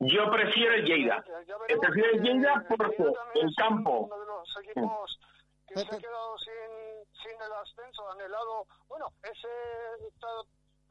[0.00, 1.22] Yo prefiero el Lleida.
[1.28, 4.00] Eh, veremos, prefiero el porque Lleida el porque el es campo...
[4.00, 5.20] Uno de los equipos
[5.66, 8.66] que se ha quedado sin, sin el ascenso, anhelado.
[8.88, 9.48] Bueno, ese,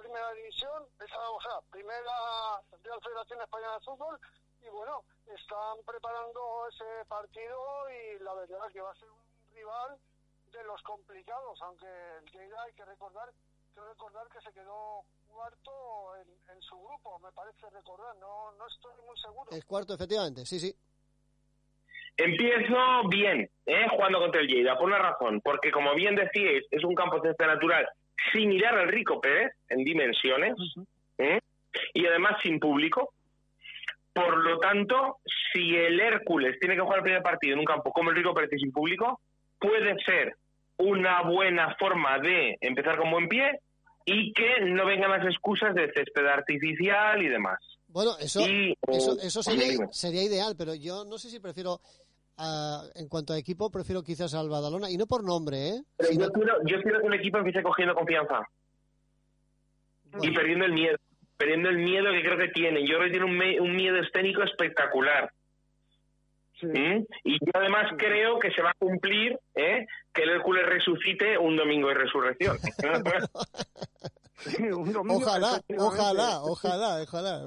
[0.04, 4.20] primera división, esa, o sea, primera Real Federación Española de Fútbol,
[4.62, 7.58] y bueno, están preparando ese partido
[7.90, 9.24] y la verdad que va a ser un
[9.56, 9.98] rival
[10.52, 13.30] de los complicados, aunque el Lleida hay que recordar,
[13.74, 15.72] que recordar que se quedó cuarto
[16.20, 19.52] en, en su grupo, me parece recordar, no, no estoy muy seguro.
[19.52, 20.76] El cuarto, efectivamente, sí, sí.
[22.16, 23.88] Empiezo bien, ¿eh?
[23.90, 27.34] jugando contra el Lleida, por una razón, porque como bien decíais, es un campo de
[27.40, 27.90] natural
[28.32, 30.56] similar al Rico Pérez en dimensiones,
[31.18, 31.40] ¿eh?
[31.94, 33.14] y además sin público.
[34.14, 35.18] Por lo tanto,
[35.52, 38.34] si el Hércules tiene que jugar el primer partido en un campo como el Rico
[38.34, 39.20] Pérez y sin público,
[39.60, 40.36] puede ser
[40.78, 43.60] una buena forma de empezar con buen pie
[44.06, 47.60] y que no vengan las excusas de césped artificial y demás.
[47.88, 51.80] Bueno, eso, Y, eso, eh, eso sería, sería ideal, pero yo no sé si prefiero,
[52.96, 55.82] en cuanto a equipo, prefiero quizás al Badalona, y no por nombre, ¿eh?
[55.98, 58.42] Pero Sino- yo quiero, yo quiero que el equipo empiece cogiendo confianza
[60.22, 60.98] y perdiendo el miedo.
[61.38, 62.82] Perdiendo el miedo que creo que tiene.
[62.88, 65.32] Yo creo que tiene un, un miedo escénico espectacular.
[66.68, 67.06] ¿Mm?
[67.24, 69.86] Y yo además creo que se va a cumplir ¿eh?
[70.14, 72.58] que el Hércules resucite un domingo de resurrección.
[75.22, 77.42] Ojalá, ojalá, ojalá, ojalá.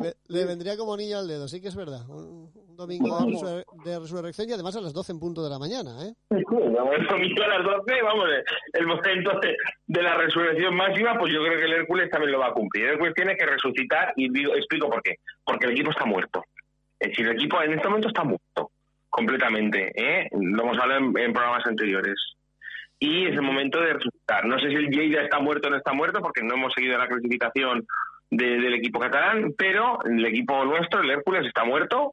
[0.00, 2.02] Le, le vendría como niño al dedo, sí que es verdad.
[2.10, 5.48] Un, un domingo de, resur- de resurrección y además a las 12 en punto de
[5.50, 6.12] la mañana, ¿eh?
[6.30, 8.26] Vamos, el domingo a las 12, vamos,
[8.74, 12.38] el momento de, de la resurrección máxima, pues yo creo que el Hércules también lo
[12.40, 12.84] va a cumplir.
[12.84, 15.14] El Hércules tiene que resucitar y digo, explico por qué.
[15.44, 16.44] Porque el equipo está muerto.
[17.00, 18.70] Es decir, el equipo en este momento está muerto,
[19.08, 19.90] completamente.
[19.94, 20.28] ¿eh?
[20.32, 22.14] Lo hemos hablado en, en programas anteriores.
[22.98, 24.44] Y es el momento de resucitar.
[24.44, 26.98] No sé si el Lleida está muerto o no está muerto, porque no hemos seguido
[26.98, 27.86] la clasificación
[28.30, 32.12] de- del equipo catalán, pero el equipo nuestro, el Hércules, está muerto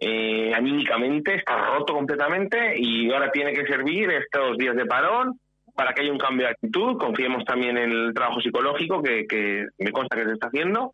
[0.00, 5.40] eh, anímicamente, está roto completamente y ahora tiene que servir estos días de parón
[5.74, 6.96] para que haya un cambio de actitud.
[6.98, 10.92] Confiemos también en el trabajo psicológico que me consta que se está haciendo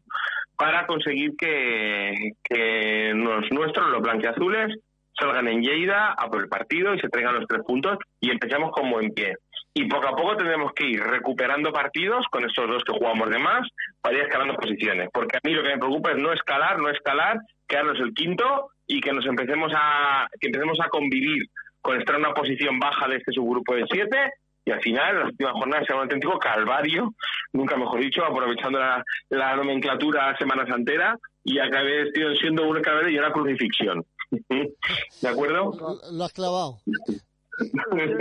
[0.57, 4.79] para conseguir que, que los nuestros, los blanqueazules,
[5.19, 8.71] salgan en Lleida a por el partido y se traigan los tres puntos y empecemos
[8.73, 9.37] con buen pie.
[9.73, 13.39] Y poco a poco tendremos que ir recuperando partidos con estos dos que jugamos de
[13.39, 13.67] más
[14.01, 15.09] para ir escalando posiciones.
[15.13, 18.69] Porque a mí lo que me preocupa es no escalar, no escalar, quedarnos el quinto
[18.87, 21.45] y que nos empecemos a que empecemos a convivir
[21.81, 24.31] con estar en una posición baja de este subgrupo de siete
[24.65, 27.15] y al final las últimas jornadas sea un auténtico calvario,
[27.53, 32.11] nunca mejor dicho, aprovechando la, la nomenclatura semana santera y acabé
[32.41, 34.05] siendo un calvario y una crucifixión.
[34.49, 35.73] ¿De acuerdo?
[35.79, 36.81] Lo, lo has clavado.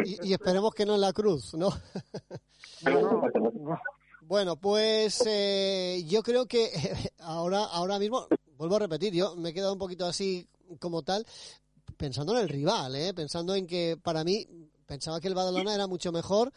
[0.06, 1.70] Y, y esperemos que no en la cruz, ¿no?
[4.22, 6.70] Bueno, pues eh, yo creo que
[7.20, 8.28] ahora, ahora mismo,
[8.58, 10.48] vuelvo a repetir, yo me he quedado un poquito así
[10.80, 11.26] como tal,
[11.98, 13.14] pensando en el rival, ¿eh?
[13.14, 14.48] pensando en que para mí
[14.88, 16.52] pensaba que el Badalona era mucho mejor.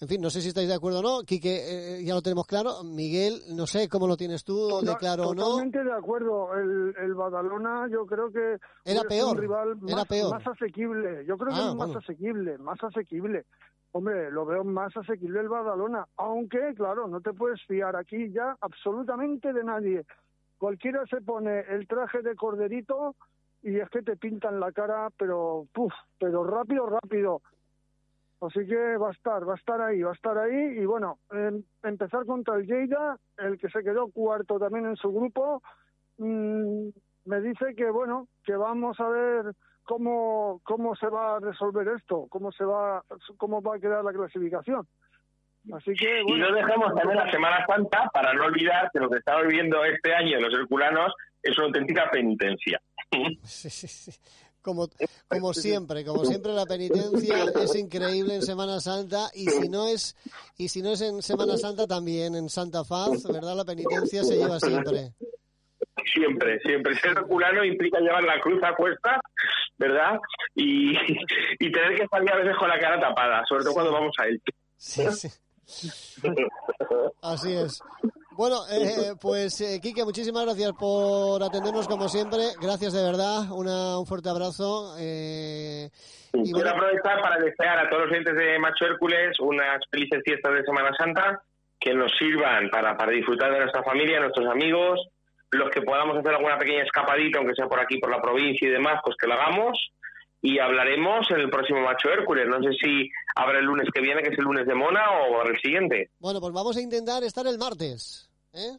[0.00, 1.22] En fin, no sé si estáis de acuerdo o no.
[1.24, 2.84] Quique, eh, ya lo tenemos claro.
[2.84, 5.42] Miguel, no sé cómo lo tienes tú, de claro o no.
[5.42, 6.54] Totalmente de acuerdo.
[6.54, 9.32] El, el Badalona yo creo que era peor.
[9.36, 10.30] Un rival era más, peor.
[10.32, 11.24] más asequible.
[11.26, 11.98] Yo creo que Ah, es más bueno.
[11.98, 13.44] asequible, más asequible.
[13.92, 16.06] Hombre, lo veo más asequible el Badalona.
[16.18, 20.04] Aunque, claro, no te puedes fiar aquí ya absolutamente de nadie.
[20.58, 23.14] Cualquiera se pone el traje de corderito
[23.62, 27.42] y es que te pintan la cara, pero, puf, pero rápido, rápido.
[28.40, 30.78] Así que va a estar, va a estar ahí, va a estar ahí.
[30.78, 35.12] Y bueno, em- empezar contra el Lleida, el que se quedó cuarto también en su
[35.12, 35.62] grupo,
[36.18, 36.88] mm,
[37.24, 42.26] me dice que bueno, que vamos a ver cómo, cómo se va a resolver esto,
[42.28, 43.02] cómo se va,
[43.36, 44.86] cómo va a quedar la clasificación.
[45.72, 49.18] Así que Y no dejemos también la Semana Santa para no olvidar que lo que
[49.18, 51.12] estamos viviendo este año los herculanos
[51.42, 52.80] es una auténtica penitencia.
[53.42, 54.12] Sí, sí, sí.
[54.62, 54.88] Como,
[55.28, 60.16] como siempre, como siempre la penitencia es increíble en Semana Santa y si no es
[60.56, 63.56] y si no es en Semana Santa también en Santa Faz, ¿verdad?
[63.56, 65.12] La penitencia se lleva siempre.
[66.12, 66.96] Siempre, siempre.
[66.96, 69.20] Ser herculano implica llevar la cruz a cuesta,
[69.78, 70.18] ¿verdad?
[70.54, 70.92] Y,
[71.58, 74.26] y tener que salir a veces con la cara tapada, sobre todo cuando vamos a
[74.26, 74.42] él.
[74.76, 75.28] Sí, sí.
[77.22, 77.80] Así es.
[78.38, 82.38] Bueno, eh, pues eh, Quique, muchísimas gracias por atendernos como siempre.
[82.62, 83.50] Gracias de verdad.
[83.50, 84.94] Una, un fuerte abrazo.
[84.96, 85.90] eh,
[86.32, 90.22] y Quiero bueno, aprovechar para desear a todos los oyentes de Macho Hércules unas felices
[90.24, 91.42] fiestas de Semana Santa
[91.80, 95.00] que nos sirvan para, para disfrutar de nuestra familia, nuestros amigos,
[95.50, 98.70] los que podamos hacer alguna pequeña escapadita, aunque sea por aquí, por la provincia y
[98.70, 99.76] demás, pues que lo hagamos.
[100.40, 102.46] Y hablaremos en el próximo Macho Hércules.
[102.46, 105.42] No sé si habrá el lunes que viene, que es el lunes de Mona, o
[105.42, 106.10] el siguiente.
[106.20, 108.27] bueno, pues vamos a intentar estar el martes.
[108.52, 108.76] ¿Eh?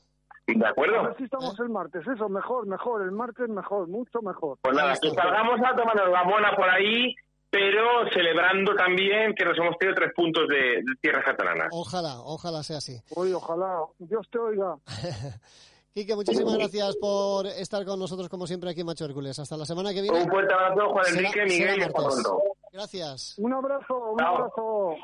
[0.48, 1.04] ¿De a acuerdo?
[1.04, 4.58] ver si estamos el martes, eso, mejor, mejor, el martes mejor, mucho mejor.
[4.62, 7.14] Pues nada, que salgamos a tomarnos la mona por ahí,
[7.52, 11.68] pero celebrando también que nos hemos tenido tres puntos de, de tierras catalanas.
[11.72, 12.98] Ojalá, ojalá sea así.
[13.16, 14.76] Uy, ojalá, Dios te oiga.
[15.94, 19.38] Quique, muchísimas gracias por estar con nosotros como siempre aquí en Macho Hércules.
[19.40, 20.24] Hasta la semana que viene.
[20.24, 22.42] Un fuerte abrazo, Juan Será- Enrique, será Miguel, y pronto.
[22.72, 23.36] Gracias.
[23.40, 24.36] Un abrazo, un Chao.
[24.36, 24.96] abrazo.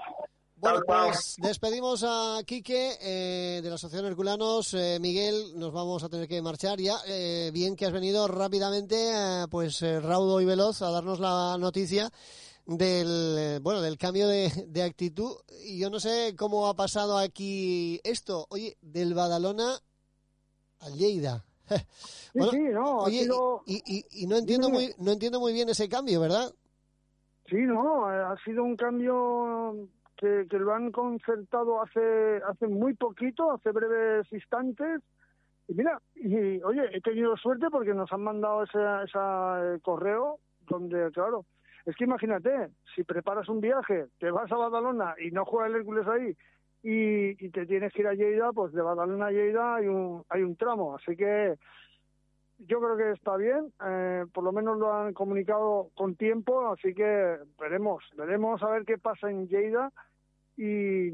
[0.66, 4.74] Bueno, pues despedimos a Quique eh, de la Asociación Herculanos.
[4.74, 6.96] Eh, Miguel, nos vamos a tener que marchar ya.
[7.08, 11.58] Eh, bien que has venido rápidamente, eh, pues eh, raudo y veloz, a darnos la
[11.60, 12.10] noticia
[12.66, 15.36] del bueno del cambio de, de actitud.
[15.64, 18.48] Y yo no sé cómo ha pasado aquí esto.
[18.50, 19.80] Oye, del Badalona
[20.80, 21.46] al Lleida.
[22.36, 25.70] Sí, sí, no, oye, sido- y, y- y no entiendo muy no entiendo muy bien
[25.70, 26.54] ese cambio, ¿verdad?
[27.50, 29.88] Sí, no, ha sido un cambio
[30.18, 35.02] que, que lo han concertado hace hace muy poquito, hace breves instantes.
[35.68, 40.38] Y mira, y oye, he tenido suerte porque nos han mandado ese, esa, eh, correo
[40.68, 41.46] donde, claro,
[41.86, 45.76] es que imagínate, si preparas un viaje, te vas a Badalona y no juega el
[45.76, 46.36] Hércules ahí
[46.84, 50.24] y, y te tienes que ir a Lleida, pues de Badalona a Lleida hay un,
[50.30, 50.96] hay un tramo.
[50.96, 51.56] Así que
[52.68, 56.94] yo creo que está bien, eh, por lo menos lo han comunicado con tiempo, así
[56.94, 59.92] que veremos, veremos a ver qué pasa en Lleida
[60.58, 61.10] y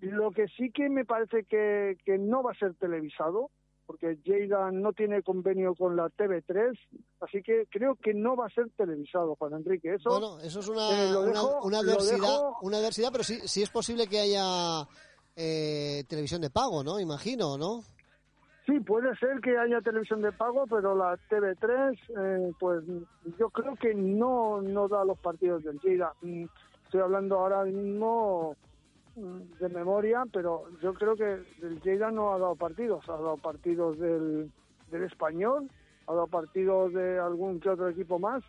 [0.00, 3.50] lo que sí que me parece que, que no va a ser televisado,
[3.86, 6.76] porque Lleida no tiene convenio con la TV3,
[7.20, 9.94] así que creo que no va a ser televisado, Juan Enrique.
[9.94, 13.24] Eso Bueno, eso es una, eh, una- dejo- una lo adversidad, dejo- una adversidad, pero
[13.24, 14.86] sí, sí es posible que haya
[15.36, 16.98] eh, televisión de pago, ¿no?
[16.98, 17.82] Imagino, ¿no?
[18.66, 22.82] Sí, puede ser que haya televisión de pago, pero la TV3, eh, pues
[23.38, 26.12] yo creo que no, no da los partidos del Lleida.
[26.22, 26.44] Mm,
[26.84, 28.56] Estoy hablando ahora mismo
[29.16, 33.08] mm, de memoria, pero yo creo que el Lleida no ha dado partidos.
[33.08, 34.50] Ha dado partidos del,
[34.90, 35.68] del Español,
[36.08, 38.42] ha dado partidos de algún que otro equipo más,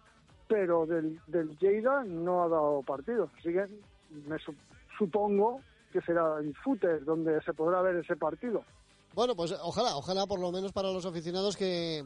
[0.48, 3.30] pero del, del Lleida no ha dado partidos.
[3.38, 3.68] Así que
[4.28, 4.56] me su-
[4.98, 5.62] supongo
[5.92, 8.64] que será en Footer donde se podrá ver ese partido.
[9.18, 12.06] Bueno, pues ojalá, ojalá por lo menos para los aficionados que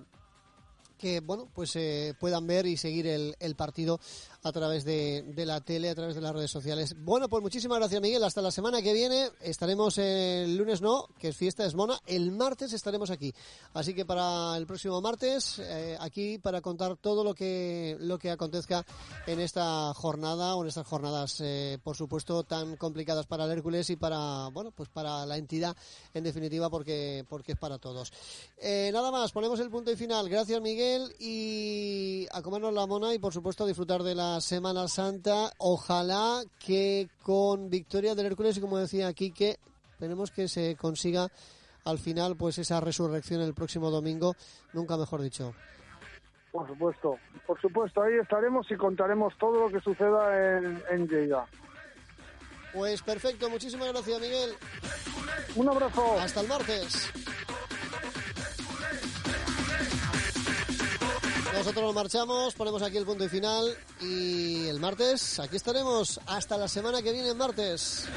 [0.97, 3.99] que bueno pues eh, puedan ver y seguir el, el partido
[4.43, 6.95] a través de, de la tele, a través de las redes sociales.
[6.97, 9.29] Bueno, pues muchísimas gracias Miguel, hasta la semana que viene.
[9.41, 13.33] Estaremos el lunes no, que es fiesta es mona, el martes estaremos aquí.
[13.73, 18.31] Así que para el próximo martes eh, aquí para contar todo lo que lo que
[18.31, 18.85] acontezca
[19.27, 23.89] en esta jornada o en estas jornadas eh, por supuesto tan complicadas para el Hércules
[23.89, 25.75] y para bueno, pues para la entidad
[26.13, 28.11] en definitiva porque porque es para todos.
[28.57, 30.29] Eh, nada más, ponemos el punto y final.
[30.29, 34.87] Gracias Miguel y a comernos la mona y por supuesto a disfrutar de la Semana
[34.87, 35.51] Santa.
[35.57, 39.57] Ojalá que con victoria del Hércules y como decía Quique,
[39.99, 41.27] tenemos que se consiga
[41.83, 44.35] al final pues esa resurrección el próximo domingo,
[44.73, 45.53] nunca mejor dicho.
[46.51, 51.45] Por supuesto, por supuesto, ahí estaremos y contaremos todo lo que suceda en, en Lleida.
[52.73, 54.51] Pues perfecto, muchísimas gracias Miguel.
[55.55, 56.19] Un abrazo.
[56.19, 57.11] Hasta el martes.
[61.61, 66.57] Nosotros nos marchamos, ponemos aquí el punto y final y el martes aquí estaremos hasta
[66.57, 68.07] la semana que viene, martes.